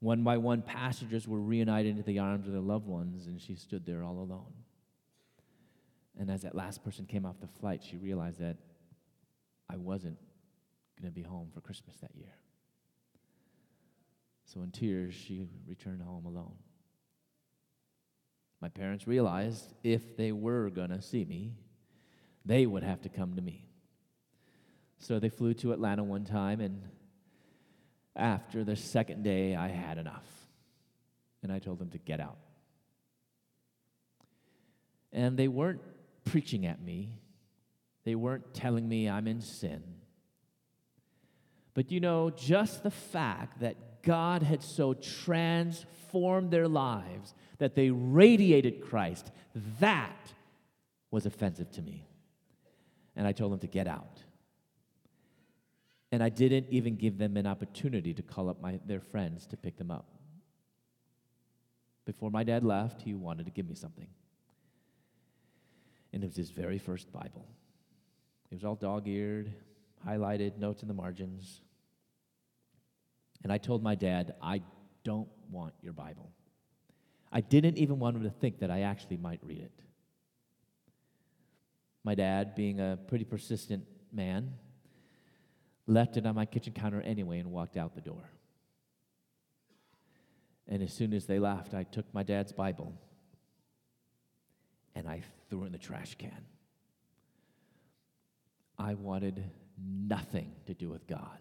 [0.00, 3.54] One by one, passengers were reunited into the arms of their loved ones, and she
[3.54, 4.52] stood there all alone.
[6.18, 8.56] And as that last person came off the flight, she realized that
[9.68, 10.18] I wasn't
[11.00, 12.34] going to be home for Christmas that year.
[14.44, 16.54] So, in tears, she returned home alone.
[18.64, 21.52] My parents realized if they were going to see me,
[22.46, 23.68] they would have to come to me.
[24.96, 26.80] So they flew to Atlanta one time, and
[28.16, 30.26] after the second day, I had enough.
[31.42, 32.38] And I told them to get out.
[35.12, 35.82] And they weren't
[36.24, 37.18] preaching at me,
[38.04, 39.82] they weren't telling me I'm in sin.
[41.74, 47.88] But you know, just the fact that God had so transformed their lives that they
[47.88, 49.30] radiated Christ,
[49.80, 50.34] that
[51.10, 52.06] was offensive to me.
[53.16, 54.22] And I told them to get out.
[56.12, 59.56] And I didn't even give them an opportunity to call up my, their friends to
[59.56, 60.04] pick them up.
[62.04, 64.08] Before my dad left, he wanted to give me something.
[66.12, 67.46] And it was his very first Bible.
[68.50, 69.54] It was all dog eared,
[70.06, 71.62] highlighted, notes in the margins.
[73.42, 74.60] And I told my dad, I
[75.02, 76.30] don't want your Bible.
[77.34, 79.72] I didn't even want him to think that I actually might read it.
[82.04, 84.54] My dad, being a pretty persistent man,
[85.88, 88.30] left it on my kitchen counter anyway and walked out the door.
[90.68, 92.94] And as soon as they left, I took my dad's Bible
[94.94, 96.46] and I threw it in the trash can.
[98.78, 99.42] I wanted
[99.76, 101.38] nothing to do with God,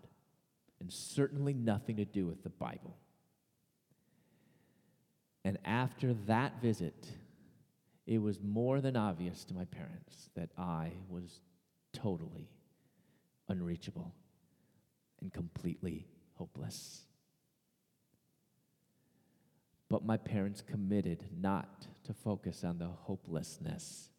[0.80, 2.98] and certainly nothing to do with the Bible.
[5.46, 7.08] And after that visit,
[8.06, 11.42] it was more than obvious to my parents that I was
[11.94, 12.50] totally
[13.48, 14.14] unreachable
[15.22, 17.02] and completely hopeless.
[19.90, 24.10] But my parents committed not to focus on the hopelessness,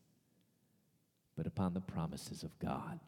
[1.36, 3.00] but upon the promises of God.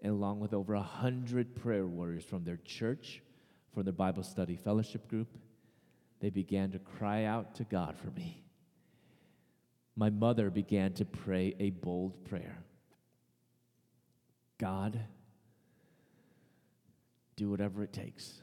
[0.00, 3.22] And along with over a hundred prayer warriors from their church,
[3.72, 5.28] from their Bible study fellowship group,
[6.22, 8.44] they began to cry out to God for me.
[9.96, 12.62] My mother began to pray a bold prayer
[14.56, 15.00] God,
[17.34, 18.40] do whatever it takes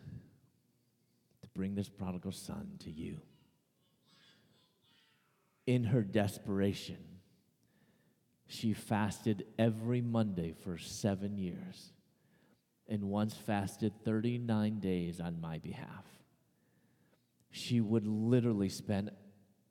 [1.41, 3.21] to bring this prodigal son to you.
[5.65, 6.97] In her desperation,
[8.45, 11.93] she fasted every Monday for seven years
[12.89, 16.03] and once fasted 39 days on my behalf
[17.51, 19.11] she would literally spend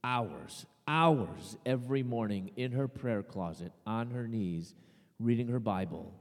[0.02, 4.74] hours, hours every morning in her prayer closet, on her knees,
[5.18, 6.14] reading her Bible,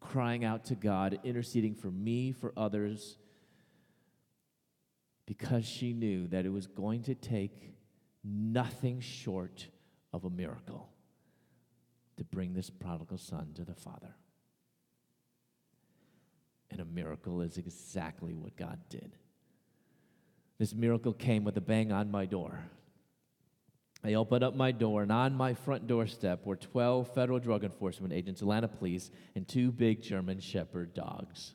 [0.00, 3.16] crying out to God, interceding for me, for others,
[5.26, 7.72] because she knew that it was going to take
[8.24, 9.68] nothing short
[10.12, 10.88] of a miracle
[12.16, 14.14] to bring this prodigal son to the Father.
[16.70, 19.16] And a miracle is exactly what God did.
[20.60, 22.66] This miracle came with a bang on my door.
[24.04, 28.12] I opened up my door, and on my front doorstep were 12 federal drug enforcement
[28.12, 31.54] agents, Atlanta police, and two big German Shepherd dogs.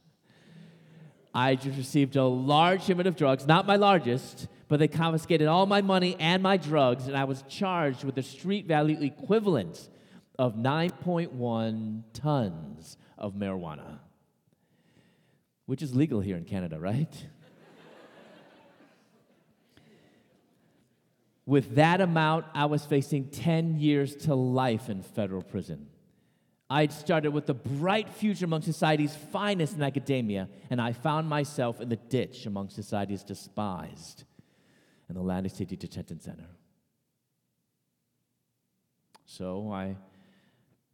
[1.36, 5.68] I just received a large shipment of drugs, not my largest, but they confiscated all
[5.68, 9.88] my money and my drugs, and I was charged with the street value equivalent
[10.39, 14.00] of 9.1 tons of marijuana,
[15.68, 17.28] which is legal here in Canada, right?
[21.46, 25.88] With that amount, I was facing 10 years to life in federal prison.
[26.70, 31.80] I'd started with a bright future among society's finest in academia, and I found myself
[31.80, 34.24] in the ditch among society's despised
[35.08, 36.48] in the Atlanta City Detention Center.
[39.26, 39.96] So I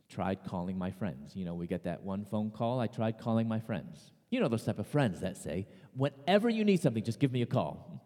[0.09, 1.35] tried calling my friends.
[1.37, 2.81] You know, we get that one phone call.
[2.81, 4.11] I tried calling my friends.
[4.29, 7.41] You know those type of friends that say, whenever you need something, just give me
[7.41, 8.00] a call.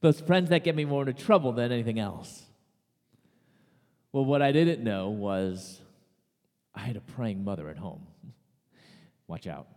[0.00, 2.42] Those friends that get me more into trouble than anything else.
[4.12, 5.80] Well, what I didn't know was
[6.74, 8.06] I had a praying mother at home.
[9.26, 9.68] Watch out.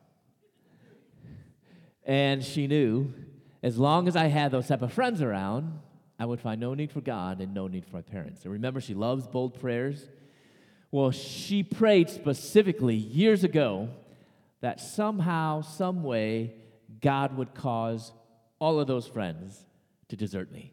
[2.05, 3.13] And she knew
[3.61, 5.79] as long as I had those type of friends around,
[6.19, 8.43] I would find no need for God and no need for my parents.
[8.43, 10.07] And remember, she loves bold prayers.
[10.91, 13.89] Well, she prayed specifically years ago
[14.61, 16.55] that somehow, some way,
[17.01, 18.11] God would cause
[18.59, 19.65] all of those friends
[20.13, 20.71] to desert me.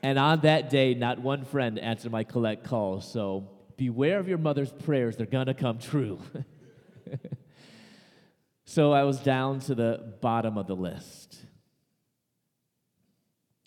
[0.00, 3.00] And on that day, not one friend answered my collect call.
[3.00, 6.20] So beware of your mother's prayers, they're to come true.
[8.64, 11.36] so I was down to the bottom of the list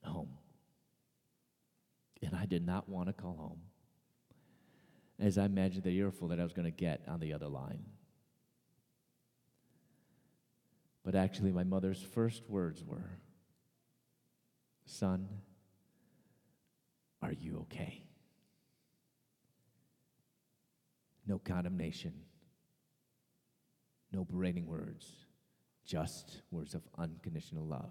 [0.02, 0.38] home.
[2.22, 3.60] And I did not want to call home,
[5.20, 7.84] as I imagined the earful that I was going to get on the other line.
[11.10, 13.18] But actually, my mother's first words were,
[14.86, 15.28] Son,
[17.24, 18.04] are you okay?
[21.26, 22.14] No condemnation,
[24.14, 25.12] no berating words,
[25.84, 27.90] just words of unconditional love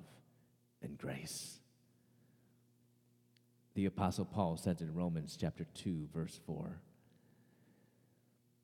[0.80, 1.58] and grace.
[3.74, 6.80] The Apostle Paul says in Romans chapter 2, verse 4,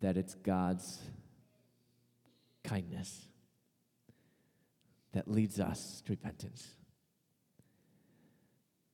[0.01, 1.01] that it's God's
[2.63, 3.27] kindness
[5.15, 6.69] that leads us to repentance.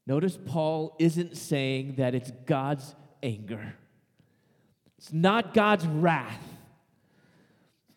[0.07, 3.75] Notice Paul isn't saying that it's God's anger.
[4.99, 6.43] It's not God's wrath,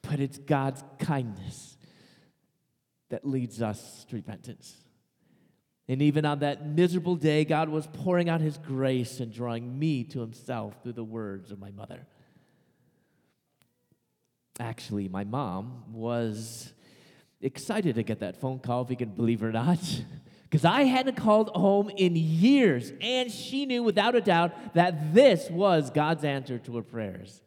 [0.01, 1.77] but it's God's kindness
[3.09, 4.75] that leads us to repentance.
[5.87, 10.05] And even on that miserable day, God was pouring out His grace and drawing me
[10.05, 12.07] to Himself through the words of my mother.
[14.59, 16.71] Actually, my mom was
[17.43, 19.79] excited to get that phone call, if you can believe it or not.
[20.53, 25.49] because I hadn't called home in years, and she knew without a doubt that this
[25.49, 27.41] was God's answer to her prayers.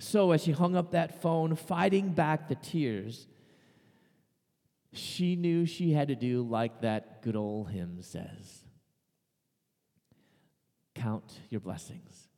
[0.00, 3.28] So, as she hung up that phone, fighting back the tears,
[4.92, 8.64] she knew she had to do like that good old hymn says
[10.96, 12.28] Count your blessings,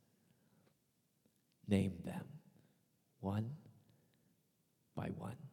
[1.67, 2.25] name them
[3.19, 3.49] one
[4.95, 5.48] by one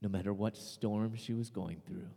[0.00, 2.08] no matter what storm she was going through,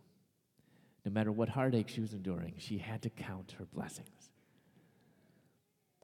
[1.05, 4.29] no matter what heartache she was enduring, she had to count her blessings.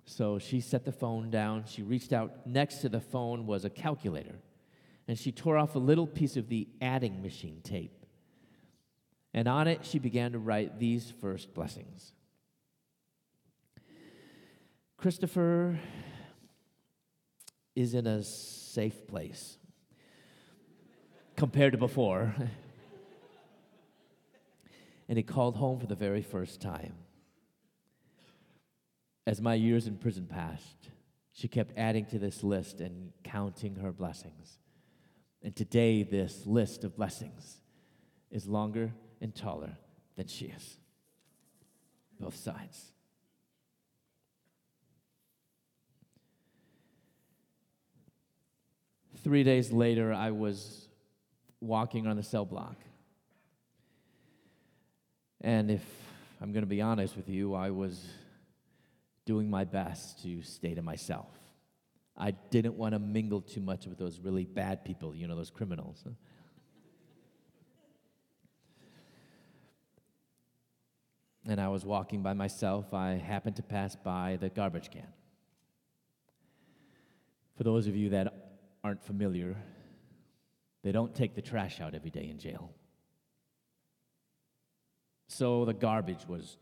[0.06, 1.66] So she set the phone down.
[1.68, 2.48] She reached out.
[2.48, 4.40] Next to the phone was a calculator,
[5.08, 8.06] and she tore off a little piece of the adding machine tape.
[9.34, 12.14] And on it, she began to write these first blessings
[14.98, 15.80] Christopher
[17.76, 19.60] is in a safe place
[21.38, 22.36] compared to before.
[25.08, 26.94] and he called home for the very first time.
[29.26, 30.90] As my years in prison passed,
[31.32, 34.58] she kept adding to this list and counting her blessings.
[35.44, 37.58] And today, this list of blessings
[38.32, 39.78] is longer and taller
[40.16, 40.78] than she is.
[42.20, 42.92] Both sides.
[49.24, 50.87] Three days later, I was
[51.62, 52.76] walking on the cell block.
[55.42, 55.84] And if
[56.42, 58.06] I'm going to be honest with you, I was
[59.26, 61.28] doing my best to stay to myself.
[62.16, 65.52] I didn't want to mingle too much with those really bad people, you know, those
[65.52, 66.04] criminals.
[71.48, 72.94] And I was walking by myself.
[72.94, 75.08] I happened to pass by the garbage can.
[77.56, 78.34] For those of you that
[78.84, 79.56] aren't familiar,
[80.84, 82.72] they don't take the trash out every day in jail.
[85.28, 86.58] So the garbage was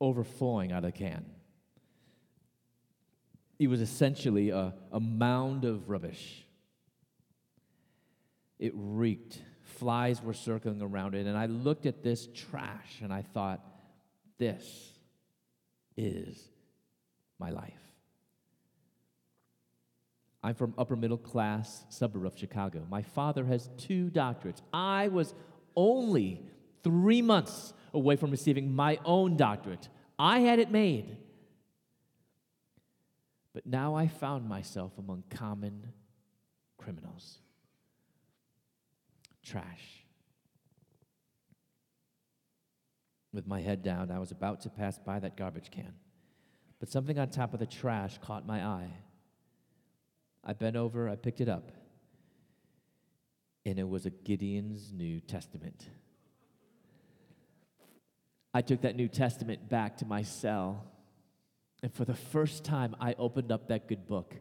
[0.00, 1.24] overflowing out of the can.
[3.58, 6.46] It was essentially a, a mound of rubbish.
[8.58, 9.40] It reeked.
[9.62, 11.26] Flies were circling around it.
[11.26, 13.64] And I looked at this trash and I thought,
[14.38, 14.92] this
[15.96, 16.42] is
[17.38, 17.89] my life.
[20.42, 22.86] I'm from upper middle class suburb of Chicago.
[22.88, 24.62] My father has two doctorates.
[24.72, 25.34] I was
[25.76, 26.42] only
[26.82, 29.88] three months away from receiving my own doctorate.
[30.18, 31.18] I had it made.
[33.52, 35.92] But now I found myself among common
[36.78, 37.38] criminals.
[39.44, 40.04] Trash.
[43.32, 45.92] With my head down, I was about to pass by that garbage can,
[46.80, 48.90] but something on top of the trash caught my eye.
[50.44, 51.70] I bent over, I picked it up,
[53.66, 55.88] and it was a Gideon's New Testament.
[58.52, 60.84] I took that New Testament back to my cell,
[61.82, 64.34] and for the first time, I opened up that good book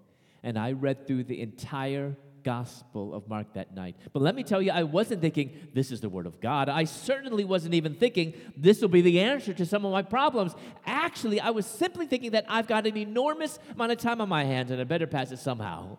[0.43, 3.96] and I read through the entire Gospel of Mark that night.
[4.14, 6.70] But let me tell you, I wasn't thinking, this is the Word of God.
[6.70, 10.54] I certainly wasn't even thinking, this will be the answer to some of my problems.
[10.86, 14.44] Actually, I was simply thinking that I've got an enormous amount of time on my
[14.44, 15.98] hands and I better pass it somehow.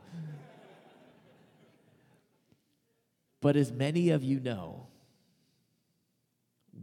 [3.40, 4.86] but as many of you know,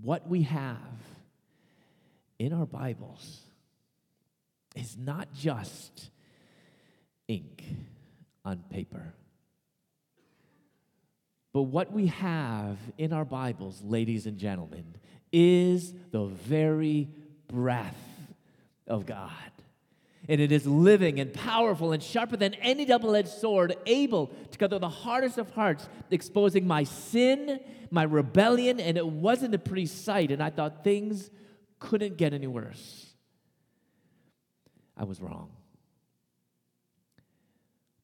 [0.01, 0.77] what we have
[2.39, 3.41] in our Bibles
[4.75, 6.09] is not just
[7.27, 7.63] ink
[8.45, 9.13] on paper.
[11.57, 14.93] But what we have in our Bibles, ladies and gentlemen,
[15.31, 17.09] is the very
[17.47, 17.97] breath
[18.85, 19.31] of God.
[20.29, 24.57] And it is living and powerful and sharper than any double edged sword, able to
[24.59, 29.57] cut through the hardest of hearts, exposing my sin, my rebellion, and it wasn't a
[29.57, 30.29] pretty sight.
[30.29, 31.31] And I thought things
[31.79, 33.15] couldn't get any worse.
[34.95, 35.56] I was wrong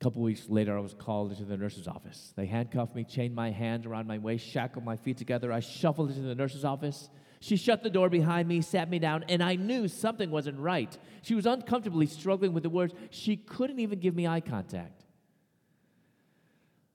[0.04, 2.34] couple weeks later, I was called into the nurse's office.
[2.36, 5.50] They handcuffed me, chained my hands around my waist, shackled my feet together.
[5.50, 7.10] I shuffled into the nurse's office.
[7.40, 10.96] She shut the door behind me, sat me down, and I knew something wasn't right.
[11.22, 12.94] She was uncomfortably struggling with the words.
[13.12, 15.06] She couldn't even give me eye contact.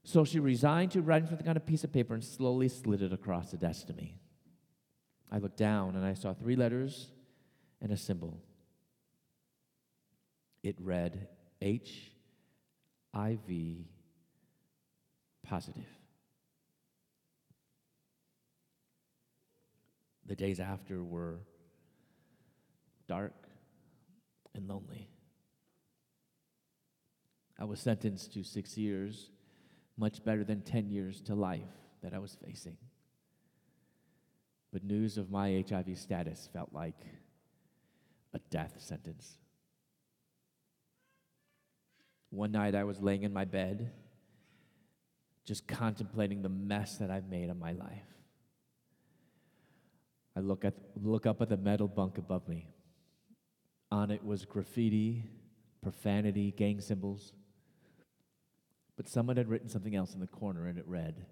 [0.04, 3.14] So she resigned to writing something on a piece of paper and slowly slid it
[3.14, 4.18] across the desk to me.
[5.32, 7.10] I looked down and I saw three letters
[7.80, 8.42] and a symbol.
[10.62, 11.28] It read
[11.62, 12.10] H
[13.14, 13.86] IV
[15.46, 15.84] positive.
[20.26, 21.40] The days after were
[23.08, 23.48] dark
[24.54, 25.08] and lonely.
[27.58, 29.30] I was sentenced to six years,
[29.96, 31.62] much better than 10 years to life
[32.02, 32.76] that I was facing.
[34.72, 37.00] But news of my HIV status felt like
[38.34, 39.37] a death sentence.
[42.30, 43.90] One night I was laying in my bed,
[45.44, 48.04] just contemplating the mess that I've made of my life.
[50.36, 52.68] I look, at, look up at the metal bunk above me.
[53.90, 55.24] On it was graffiti,
[55.82, 57.32] profanity, gang symbols.
[58.96, 61.24] But someone had written something else in the corner, and it read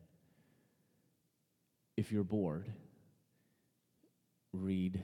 [1.97, 2.73] If you're bored,
[4.53, 5.03] read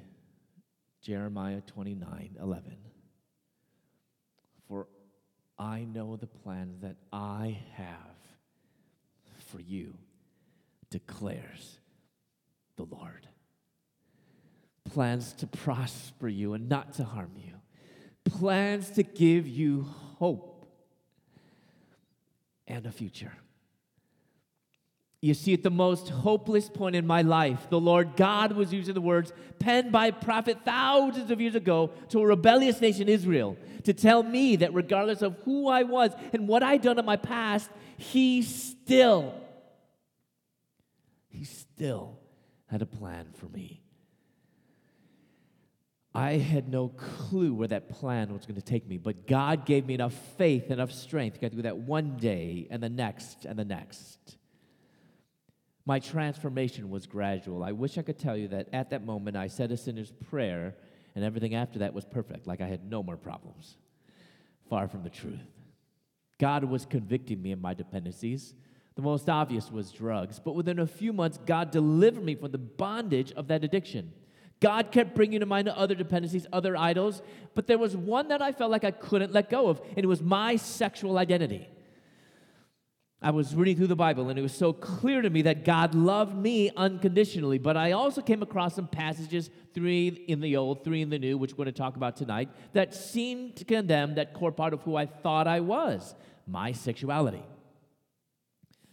[1.03, 2.77] Jeremiah 29 11.
[5.63, 8.17] I know the plans that I have
[9.47, 9.95] for you,
[10.91, 11.79] declares
[12.75, 13.29] the Lord.
[14.93, 17.55] Plans to prosper you and not to harm you,
[18.25, 19.87] plans to give you
[20.19, 20.67] hope
[22.67, 23.33] and a future.
[25.23, 28.95] You see, at the most hopeless point in my life, the Lord God was using
[28.95, 33.95] the words penned by prophet thousands of years ago to a rebellious nation, Israel, to
[33.95, 37.71] tell me that regardless of who I was and what I'd done in my past,
[37.99, 39.33] He still,
[41.29, 42.19] He still
[42.67, 43.81] had a plan for me.
[46.13, 49.87] I had no clue where that plan was going to take me, but God gave
[49.87, 53.57] me enough faith, enough strength to get through that one day and the next and
[53.57, 54.37] the next.
[55.85, 57.65] My transformation was gradual.
[57.65, 60.77] I wish I could tell you that at that moment I said a sinner's prayer
[61.15, 63.77] and everything after that was perfect, like I had no more problems.
[64.71, 65.41] Far from the truth.
[66.39, 68.55] God was convicting me of my dependencies.
[68.95, 72.59] The most obvious was drugs, but within a few months, God delivered me from the
[72.59, 74.13] bondage of that addiction.
[74.61, 77.21] God kept bringing to mind other dependencies, other idols,
[77.55, 80.07] but there was one that I felt like I couldn't let go of, and it
[80.07, 81.69] was my sexual identity.
[83.23, 85.95] I was reading through the Bible and it was so clear to me that God
[85.95, 87.59] loved me unconditionally.
[87.59, 91.39] But I also came across some passages, three in the old, three in the new,
[91.39, 94.83] which we're going to talk about tonight, that seemed to condemn that core part of
[94.83, 96.17] who I thought I was
[96.49, 97.45] my sexuality.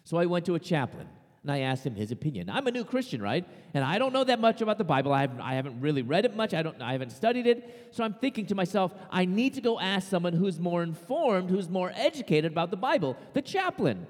[0.03, 1.07] So I went to a chaplain
[1.41, 2.51] and I asked him his opinion.
[2.51, 3.47] I'm a new Christian, right?
[3.73, 5.11] And I don't know that much about the Bible.
[5.11, 6.53] I haven't, I haven't really read it much.
[6.53, 7.89] I, don't, I haven't studied it.
[7.91, 11.67] So I'm thinking to myself, I need to go ask someone who's more informed, who's
[11.67, 14.05] more educated about the Bible, the chaplain.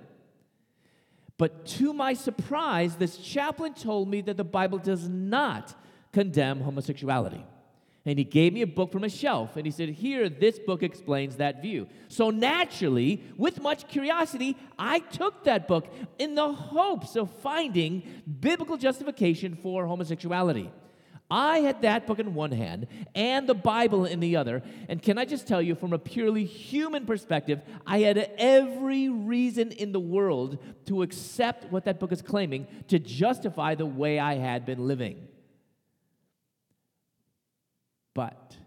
[1.40, 5.74] But to my surprise, this chaplain told me that the Bible does not
[6.12, 7.46] condemn homosexuality.
[8.06, 10.84] And he gave me a book from a shelf and he said, Here, this book
[10.84, 11.88] explains that view.
[12.10, 15.88] So naturally, with much curiosity, I took that book
[16.18, 18.04] in the hopes of finding
[18.42, 20.70] biblical justification for homosexuality.
[21.30, 24.64] I had that book in one hand and the Bible in the other.
[24.88, 29.72] And can I just tell you, from a purely human perspective, I had every reason
[29.72, 34.36] in the world to accept what that book is claiming to justify the way I
[34.36, 35.28] had been living.
[38.16, 38.58] But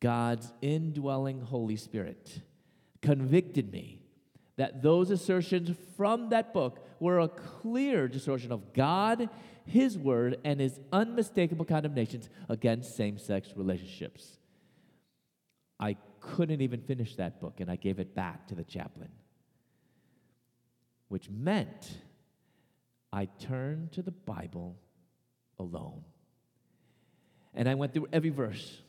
[0.00, 2.42] God's indwelling Holy Spirit
[3.00, 4.02] convicted me
[4.56, 9.28] that those assertions from that book were a clear distortion of God,
[9.66, 14.38] His Word, and His unmistakable condemnations against same sex relationships.
[15.80, 19.10] I couldn't even finish that book, and I gave it back to the chaplain,
[21.08, 21.98] which meant
[23.12, 24.76] I turned to the Bible
[25.58, 26.04] alone.
[27.54, 28.80] And I went through every verse,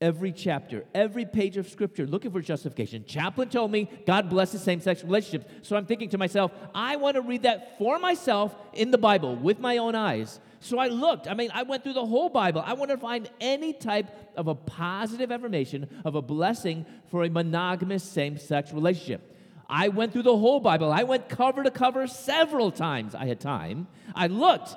[0.00, 3.04] every chapter, every page of scripture looking for justification.
[3.06, 5.46] Chaplain told me God blesses same sex relationships.
[5.62, 9.36] So I'm thinking to myself, I want to read that for myself in the Bible
[9.36, 10.40] with my own eyes.
[10.60, 11.28] So I looked.
[11.28, 12.62] I mean, I went through the whole Bible.
[12.64, 17.30] I wanted to find any type of a positive affirmation of a blessing for a
[17.30, 19.30] monogamous same sex relationship.
[19.68, 20.92] I went through the whole Bible.
[20.92, 23.14] I went cover to cover several times.
[23.14, 23.86] I had time.
[24.14, 24.74] I looked.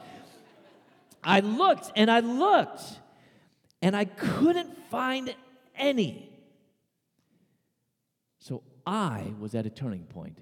[1.24, 2.82] I looked and I looked
[3.82, 5.36] and I couldn't find
[5.76, 6.30] any.
[8.40, 10.40] So I was at a turning point,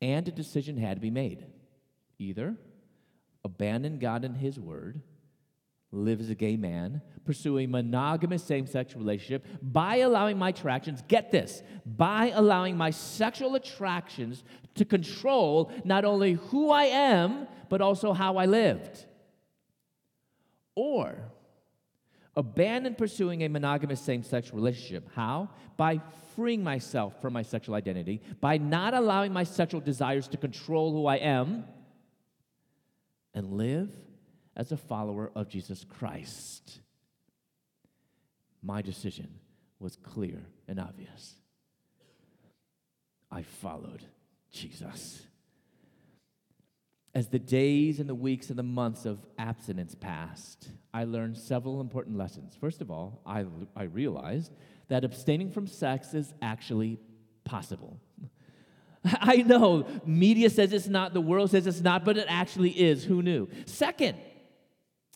[0.00, 1.44] and a decision had to be made.
[2.18, 2.56] Either
[3.44, 5.00] abandon God and His Word,
[5.92, 11.02] live as a gay man, pursue a monogamous same sex relationship by allowing my attractions,
[11.08, 17.80] get this, by allowing my sexual attractions to control not only who I am, but
[17.80, 19.04] also how I lived.
[20.76, 21.18] Or
[22.40, 25.08] abandon pursuing a monogamous same sex relationship.
[25.14, 25.50] How?
[25.76, 26.00] By
[26.34, 31.06] freeing myself from my sexual identity, by not allowing my sexual desires to control who
[31.06, 31.64] I am,
[33.34, 33.90] and live
[34.56, 36.80] as a follower of Jesus Christ.
[38.62, 39.28] My decision
[39.78, 41.36] was clear and obvious.
[43.30, 44.02] I followed
[44.50, 45.22] Jesus.
[47.12, 51.80] As the days and the weeks and the months of abstinence passed, I learned several
[51.80, 52.56] important lessons.
[52.60, 53.44] First of all, I,
[53.74, 54.52] I realized
[54.88, 56.98] that abstaining from sex is actually
[57.44, 57.98] possible.
[59.04, 63.04] I know media says it's not, the world says it's not, but it actually is.
[63.04, 63.48] Who knew?
[63.66, 64.16] Second,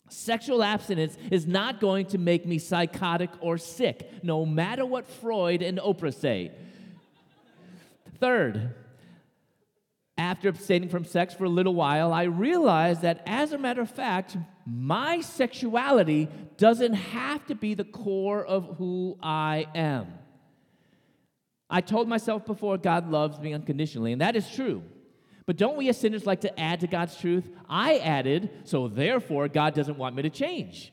[0.09, 5.63] sexual abstinence is not going to make me psychotic or sick, no matter what Freud
[5.63, 6.51] and Oprah say.
[8.19, 8.75] Third,
[10.17, 13.91] after abstaining from sex for a little while, I realized that as a matter of
[13.91, 14.37] fact,
[14.67, 20.07] my sexuality doesn't have to be the core of who I am.
[21.69, 24.83] I told myself before God loves me unconditionally, and that is true.
[25.47, 27.51] But don't we as sinners like to add to God's truth?
[27.69, 30.93] I added, so therefore God doesn't want me to change.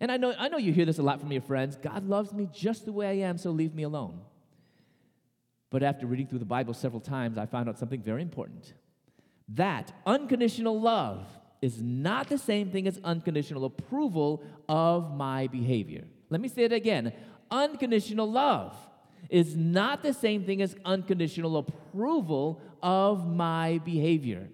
[0.00, 2.32] And I know, I know you hear this a lot from your friends God loves
[2.32, 4.20] me just the way I am, so leave me alone.
[5.70, 8.72] But after reading through the Bible several times, I found out something very important
[9.48, 11.24] that unconditional love
[11.62, 16.04] is not the same thing as unconditional approval of my behavior.
[16.30, 17.12] Let me say it again
[17.50, 18.76] unconditional love
[19.30, 24.48] is not the same thing as unconditional approval of my behavior.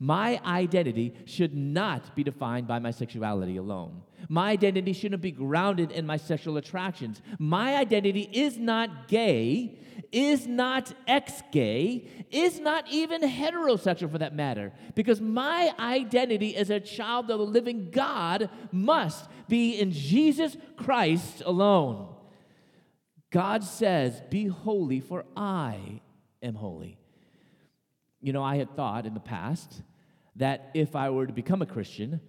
[0.00, 4.02] My identity should not be defined by my sexuality alone.
[4.28, 7.22] My identity shouldn't be grounded in my sexual attractions.
[7.38, 9.78] My identity is not gay,
[10.12, 16.70] is not ex gay, is not even heterosexual for that matter, because my identity as
[16.70, 22.14] a child of the living God must be in Jesus Christ alone.
[23.30, 26.00] God says, Be holy, for I
[26.42, 26.98] am holy.
[28.20, 29.82] You know, I had thought in the past
[30.36, 32.20] that if I were to become a Christian,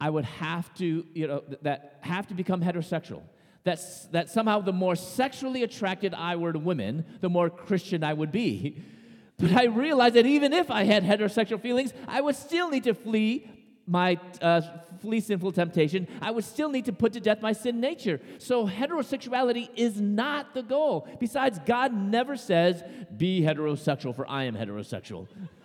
[0.00, 3.22] I would have to, you know, that have to become heterosexual.
[3.64, 8.12] That's, that somehow the more sexually attracted I were to women, the more Christian I
[8.12, 8.82] would be.
[9.36, 12.94] But I realized that even if I had heterosexual feelings, I would still need to
[12.94, 13.50] flee
[13.84, 14.60] my uh,
[15.00, 16.06] flee sinful temptation.
[16.22, 18.20] I would still need to put to death my sin nature.
[18.38, 21.08] So heterosexuality is not the goal.
[21.18, 22.84] Besides, God never says,
[23.16, 25.26] "Be heterosexual," for I am heterosexual.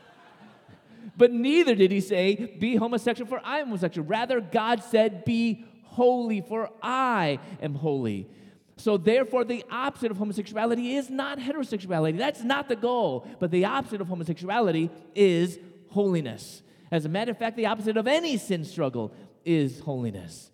[1.19, 4.07] But neither did he say, Be homosexual, for I am homosexual.
[4.07, 8.29] Rather, God said, Be holy, for I am holy.
[8.77, 12.17] So, therefore, the opposite of homosexuality is not heterosexuality.
[12.17, 13.27] That's not the goal.
[13.37, 15.59] But the opposite of homosexuality is
[15.89, 16.63] holiness.
[16.89, 19.11] As a matter of fact, the opposite of any sin struggle
[19.43, 20.51] is holiness.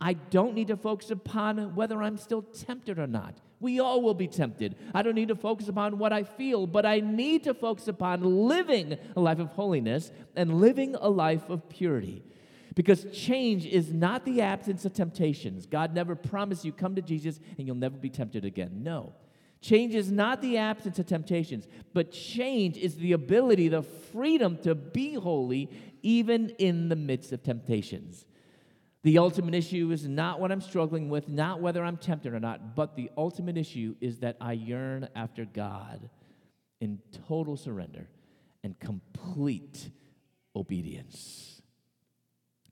[0.00, 3.36] I don't need to focus upon whether I'm still tempted or not.
[3.62, 4.74] We all will be tempted.
[4.92, 8.48] I don't need to focus upon what I feel, but I need to focus upon
[8.48, 12.24] living a life of holiness and living a life of purity.
[12.74, 15.66] Because change is not the absence of temptations.
[15.66, 18.82] God never promised you come to Jesus and you'll never be tempted again.
[18.82, 19.12] No.
[19.60, 24.74] Change is not the absence of temptations, but change is the ability, the freedom to
[24.74, 25.70] be holy
[26.02, 28.26] even in the midst of temptations.
[29.04, 32.76] The ultimate issue is not what I'm struggling with, not whether I'm tempted or not,
[32.76, 36.08] but the ultimate issue is that I yearn after God
[36.80, 38.08] in total surrender
[38.62, 39.90] and complete
[40.54, 41.61] obedience.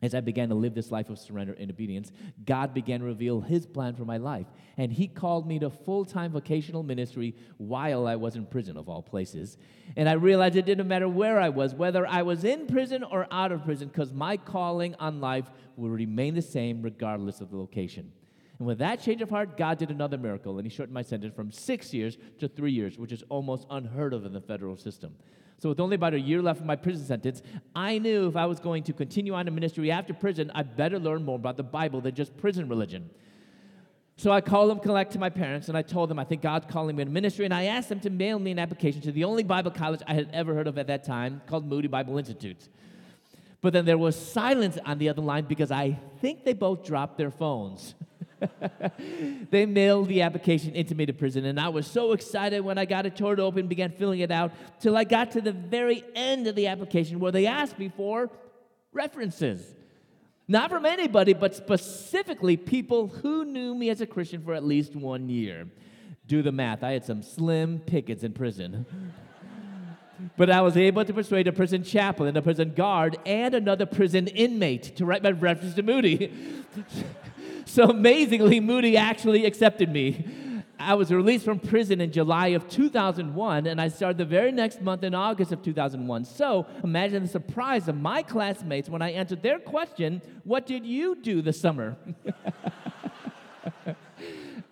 [0.03, 2.11] As I began to live this life of surrender and obedience,
[2.47, 4.47] God began to reveal His plan for my life.
[4.79, 8.89] And He called me to full time vocational ministry while I was in prison, of
[8.89, 9.59] all places.
[9.97, 13.27] And I realized it didn't matter where I was, whether I was in prison or
[13.31, 17.59] out of prison, because my calling on life will remain the same regardless of the
[17.59, 18.11] location.
[18.59, 21.35] And with that change of heart, God did another miracle, and He shortened my sentence
[21.35, 25.15] from six years to three years, which is almost unheard of in the federal system.
[25.61, 27.43] So, with only about a year left of my prison sentence,
[27.77, 30.99] I knew if I was going to continue on in ministry after prison, I'd better
[30.99, 33.11] learn more about the Bible than just prison religion.
[34.17, 36.67] So I called them collect to my parents and I told them I think God's
[36.71, 39.25] calling me to ministry and I asked them to mail me an application to the
[39.25, 42.69] only Bible college I had ever heard of at that time called Moody Bible Institute.
[43.61, 47.19] But then there was silence on the other line because I think they both dropped
[47.19, 47.95] their phones.
[49.51, 52.85] they mailed the application into me to prison, and I was so excited when I
[52.85, 56.05] got it, tore it open, began filling it out, till I got to the very
[56.15, 58.31] end of the application where they asked me for
[58.93, 59.75] references.
[60.49, 64.97] Not from anybody, but specifically people who knew me as a Christian for at least
[64.97, 65.69] one year.
[66.27, 66.83] Do the math.
[66.83, 68.85] I had some slim pickets in prison.
[70.37, 74.27] but I was able to persuade a prison chaplain, a prison guard, and another prison
[74.27, 76.33] inmate to write my reference to Moody.
[77.67, 80.25] So amazingly, Moody actually accepted me.
[80.79, 84.81] I was released from prison in July of 2001, and I started the very next
[84.81, 86.25] month in August of 2001.
[86.25, 91.17] So imagine the surprise of my classmates when I answered their question What did you
[91.17, 91.97] do this summer?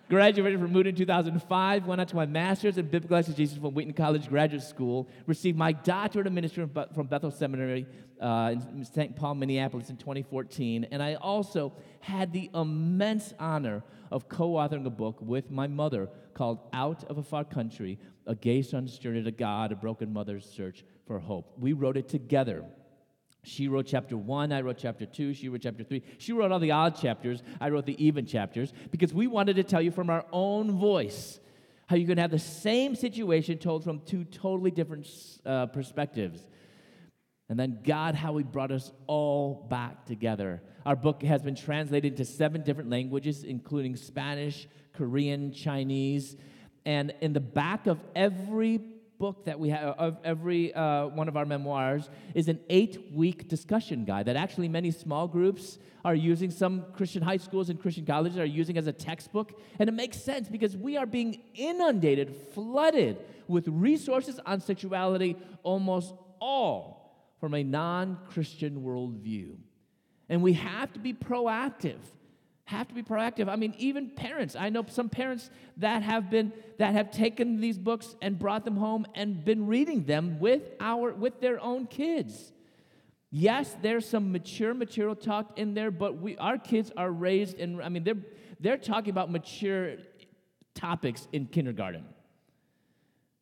[0.09, 3.93] Graduated from Moody in 2005, went on to my master's in biblical exegesis from Wheaton
[3.93, 7.85] College Graduate School, received my doctorate of ministry from Bethel Seminary
[8.19, 9.15] uh, in St.
[9.15, 14.89] Paul, Minneapolis in 2014, and I also had the immense honor of co authoring a
[14.89, 19.31] book with my mother called Out of a Far Country A Gay Son's Journey to
[19.31, 21.53] God, A Broken Mother's Search for Hope.
[21.59, 22.65] We wrote it together.
[23.49, 26.03] She wrote chapter one, I wrote chapter two, she wrote chapter three.
[26.19, 29.63] She wrote all the odd chapters, I wrote the even chapters, because we wanted to
[29.63, 31.39] tell you from our own voice
[31.87, 35.07] how you can have the same situation told from two totally different
[35.45, 36.45] uh, perspectives.
[37.49, 40.61] And then God, how He brought us all back together.
[40.85, 46.37] Our book has been translated into seven different languages, including Spanish, Korean, Chinese.
[46.85, 48.79] And in the back of every
[49.19, 53.49] book that we have, of every uh, one of our memoirs, is an eight week
[53.49, 56.49] discussion guide that actually many small groups are using.
[56.49, 59.59] Some Christian high schools and Christian colleges are using as a textbook.
[59.77, 63.17] And it makes sense because we are being inundated, flooded
[63.47, 69.57] with resources on sexuality, almost all from a non Christian worldview.
[70.29, 71.99] And we have to be proactive
[72.69, 73.49] have to be proactive.
[73.49, 74.55] I mean, even parents.
[74.55, 78.77] I know some parents that have been that have taken these books and brought them
[78.77, 82.53] home and been reading them with our with their own kids.
[83.31, 87.81] Yes, there's some mature material talked in there, but we our kids are raised in
[87.81, 88.23] I mean, they're
[88.59, 89.95] they're talking about mature
[90.75, 92.05] topics in kindergarten.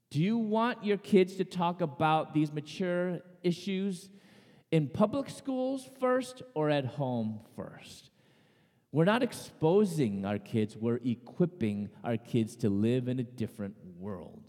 [0.10, 4.10] Do you want your kids to talk about these mature issues
[4.72, 8.10] in public schools first or at home first?
[8.92, 14.44] We're not exposing our kids, we're equipping our kids to live in a different world.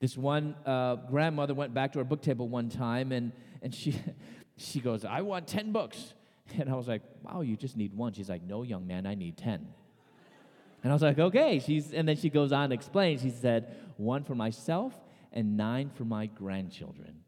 [0.00, 3.98] This one uh, grandmother went back to her book table one time and, and she,
[4.56, 6.14] she goes, I want 10 books.
[6.56, 8.12] And I was like, wow, you just need one.
[8.12, 9.66] She's like, no, young man, I need 10.
[10.84, 11.58] And I was like, okay.
[11.58, 13.18] She's, and then she goes on to explain.
[13.18, 14.94] She said, one for myself
[15.32, 17.25] and nine for my grandchildren.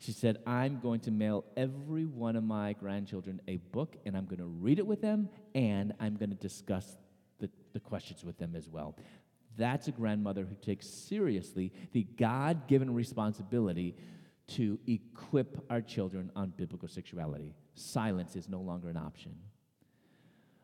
[0.00, 4.24] She said, I'm going to mail every one of my grandchildren a book, and I'm
[4.24, 6.96] going to read it with them, and I'm going to discuss
[7.38, 8.96] the, the questions with them as well.
[9.58, 13.94] That's a grandmother who takes seriously the God given responsibility
[14.48, 17.54] to equip our children on biblical sexuality.
[17.74, 19.36] Silence is no longer an option.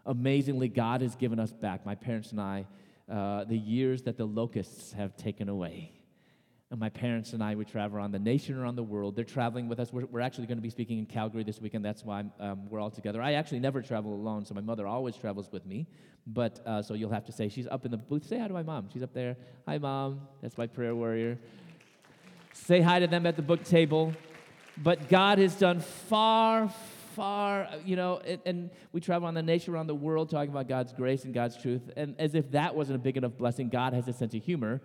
[0.07, 2.67] Amazingly, God has given us back, my parents and I,
[3.11, 5.93] uh, the years that the locusts have taken away.
[6.71, 9.15] And my parents and I would travel around the nation, around the world.
[9.15, 9.93] They're traveling with us.
[9.93, 11.85] We're, we're actually going to be speaking in Calgary this weekend.
[11.85, 13.23] That's why um, we're all together.
[13.23, 15.87] I actually never travel alone, so my mother always travels with me.
[16.27, 18.27] But uh, so you'll have to say, she's up in the booth.
[18.27, 18.89] Say hi to my mom.
[18.93, 19.37] She's up there.
[19.69, 20.23] Hi, mom.
[20.43, 21.39] That's my prayer warrior.
[22.53, 24.13] Say hi to them at the book table.
[24.77, 26.69] But God has done far,
[27.15, 30.69] far, you know, and, and, we travel on the nation, around the world, talking about
[30.69, 31.83] God's grace and God's truth.
[31.97, 34.83] And as if that wasn't a big enough blessing, God has a sense of humor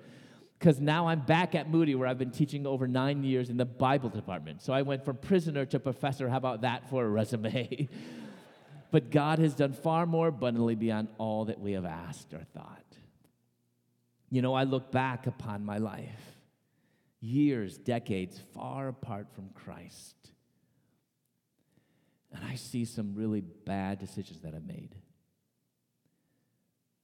[0.62, 3.66] because now I'm back at Moody where I've been teaching over nine years in the
[3.66, 4.62] Bible department.
[4.62, 6.30] So I went from prisoner to professor.
[6.30, 7.90] How about that for a resume?
[8.92, 12.86] but God has done far more abundantly beyond all that we have asked or thought.
[14.30, 16.22] You know, I look back upon my life,
[17.20, 20.16] years, decades far apart from Christ,
[22.32, 24.94] and I see some really bad decisions that I've made.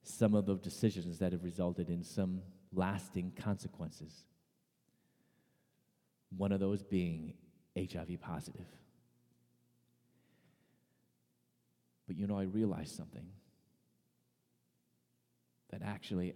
[0.04, 2.44] Some of those decisions that have resulted in some
[2.74, 4.14] lasting consequences.
[6.36, 7.34] One of those being
[7.78, 8.66] HIV positive.
[12.08, 13.28] But you know, I realized something
[15.72, 16.34] that actually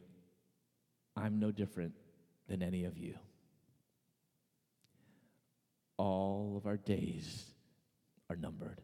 [1.15, 1.93] I'm no different
[2.47, 3.15] than any of you.
[5.97, 7.45] All of our days
[8.29, 8.81] are numbered.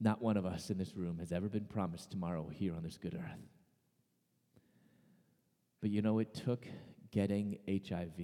[0.00, 2.98] Not one of us in this room has ever been promised tomorrow here on this
[2.98, 3.55] good earth.
[5.86, 6.66] But you know, it took
[7.12, 8.20] getting HIV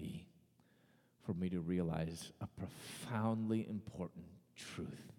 [1.25, 4.25] for me to realize a profoundly important
[4.57, 5.13] truth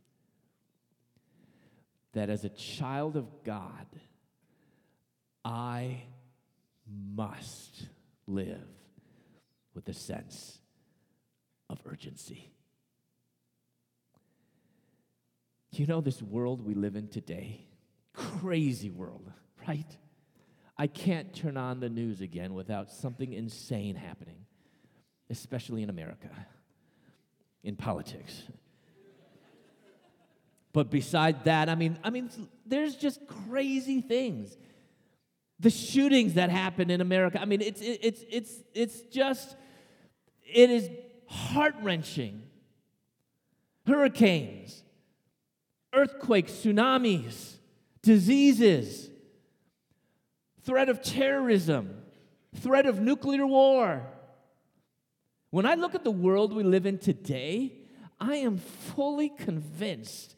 [2.12, 3.88] that as a child of God,
[5.46, 6.04] I
[7.16, 7.88] must
[8.28, 8.68] live
[9.74, 10.60] with a sense
[11.70, 12.52] of urgency.
[15.72, 17.68] You know, this world we live in today,
[18.14, 19.32] crazy world,
[19.66, 19.98] right?
[20.84, 24.36] I can't turn on the news again without something insane happening,
[25.30, 26.28] especially in America,
[27.64, 28.44] in politics.
[30.74, 32.30] But beside that, I mean, I mean,
[32.66, 34.58] there's just crazy things.
[35.62, 39.56] The shootings that happen in America, I mean, it's it's it's it's just
[40.54, 40.90] it is
[41.28, 42.44] heart wrenching.
[43.88, 44.84] Hurricanes,
[45.94, 47.54] earthquakes, tsunamis,
[48.02, 49.12] diseases
[50.64, 52.02] threat of terrorism,
[52.56, 54.06] threat of nuclear war.
[55.50, 57.74] When I look at the world we live in today,
[58.20, 60.36] I am fully convinced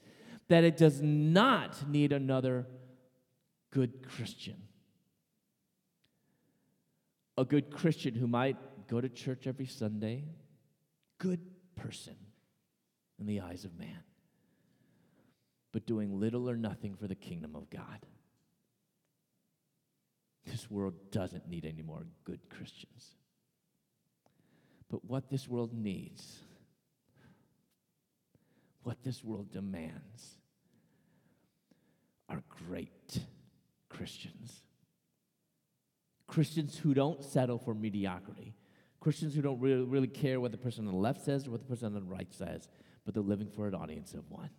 [0.48, 2.68] that it does not need another
[3.72, 4.62] good Christian.
[7.38, 8.58] A good Christian who might
[8.88, 10.26] go to church every Sunday,
[11.18, 11.42] good
[11.76, 12.16] person
[13.20, 14.04] in the eyes of man,
[15.72, 18.06] but doing little or nothing for the kingdom of God.
[20.46, 23.16] This world doesn't need any more good Christians.
[24.90, 26.40] But what this world needs,
[28.84, 30.38] what this world demands,
[32.30, 33.20] are great
[33.90, 34.62] Christians.
[36.28, 38.56] Christians who don't settle for mediocrity.
[39.00, 41.60] Christians who don't really, really care what the person on the left says or what
[41.60, 42.68] the person on the right says,
[43.06, 44.50] but they're living for an audience of one.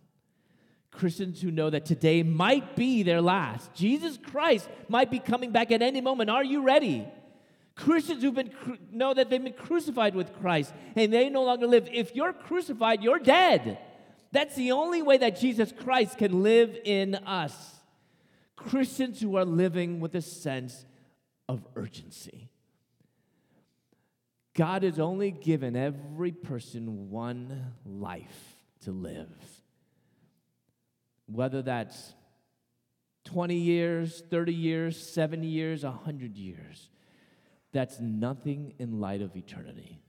[0.97, 3.73] Christians who know that today might be their last.
[3.73, 6.29] Jesus Christ might be coming back at any moment.
[6.29, 7.07] Are you ready?
[7.75, 8.51] Christians who been
[8.91, 11.87] know that they've been crucified with Christ and they no longer live.
[11.91, 13.77] If you're crucified, you're dead.
[14.31, 17.75] That's the only way that Jesus Christ can live in us.
[18.55, 20.85] Christians who are living with a sense
[21.47, 22.49] of urgency.
[24.55, 29.29] God has only given every person one life to live
[31.27, 32.13] whether that's
[33.25, 36.89] 20 years, 30 years, 70 years, 100 years.
[37.73, 40.01] That's nothing in light of eternity.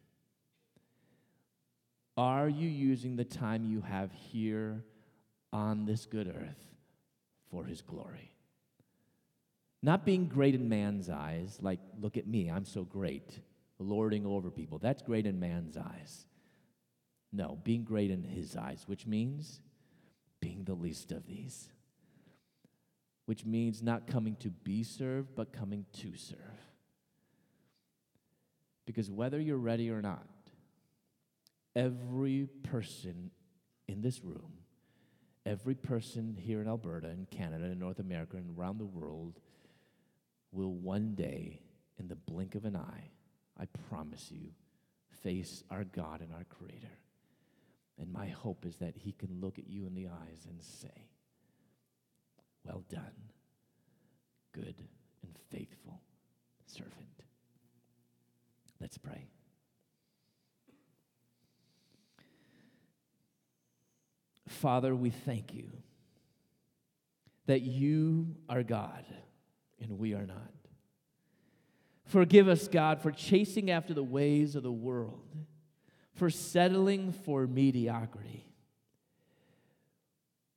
[2.16, 4.84] Are you using the time you have here
[5.52, 6.64] on this good earth
[7.50, 8.32] for His glory?
[9.82, 13.38] Not being great in man's eyes, like, look at me, I'm so great,
[13.78, 14.78] lording over people.
[14.78, 16.26] That's great in man's eyes.
[17.32, 19.60] No, being great in His eyes, which means
[20.41, 21.68] being the least of these,
[23.26, 26.39] which means not coming to be served, but coming to serve.
[28.86, 30.26] Because whether you're ready or not,
[31.76, 33.30] every person
[33.86, 34.53] in this room,
[35.45, 39.41] every person here in Alberta, in Canada, in North America, and around the world
[40.53, 41.61] will one day,
[41.99, 43.11] in the blink of an eye,
[43.59, 44.53] I promise you,
[45.22, 46.86] face our God and our Creator.
[48.01, 51.09] And my hope is that he can look at you in the eyes and say,
[52.64, 53.32] Well done,
[54.53, 54.76] good
[55.22, 56.01] and faithful
[56.66, 56.92] servant.
[58.80, 59.26] Let's pray.
[64.46, 65.70] Father, we thank you
[67.46, 69.05] that you are God
[69.80, 70.53] and we are not.
[72.05, 75.36] Forgive us, God, for chasing after the ways of the world,
[76.18, 78.44] for settling for mediocrity.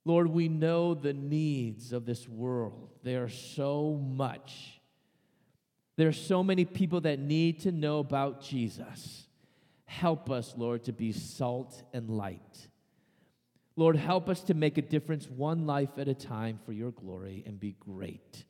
[0.04, 2.90] Lord, we know the needs of this world.
[3.04, 4.80] There are so much.
[5.96, 9.26] There are so many people that need to know about Jesus.
[9.84, 12.68] Help us, Lord, to be salt and light.
[13.76, 17.44] Lord, help us to make a difference one life at a time for your glory
[17.46, 18.44] and be great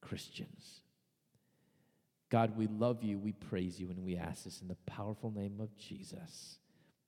[0.00, 0.79] Christians.
[2.30, 5.58] God, we love you, we praise you, and we ask this in the powerful name
[5.60, 6.58] of Jesus.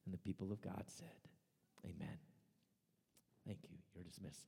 [0.04, 1.06] And the people of God said,
[1.84, 2.18] Amen.
[3.46, 3.76] Thank you.
[3.94, 4.46] You're dismissed.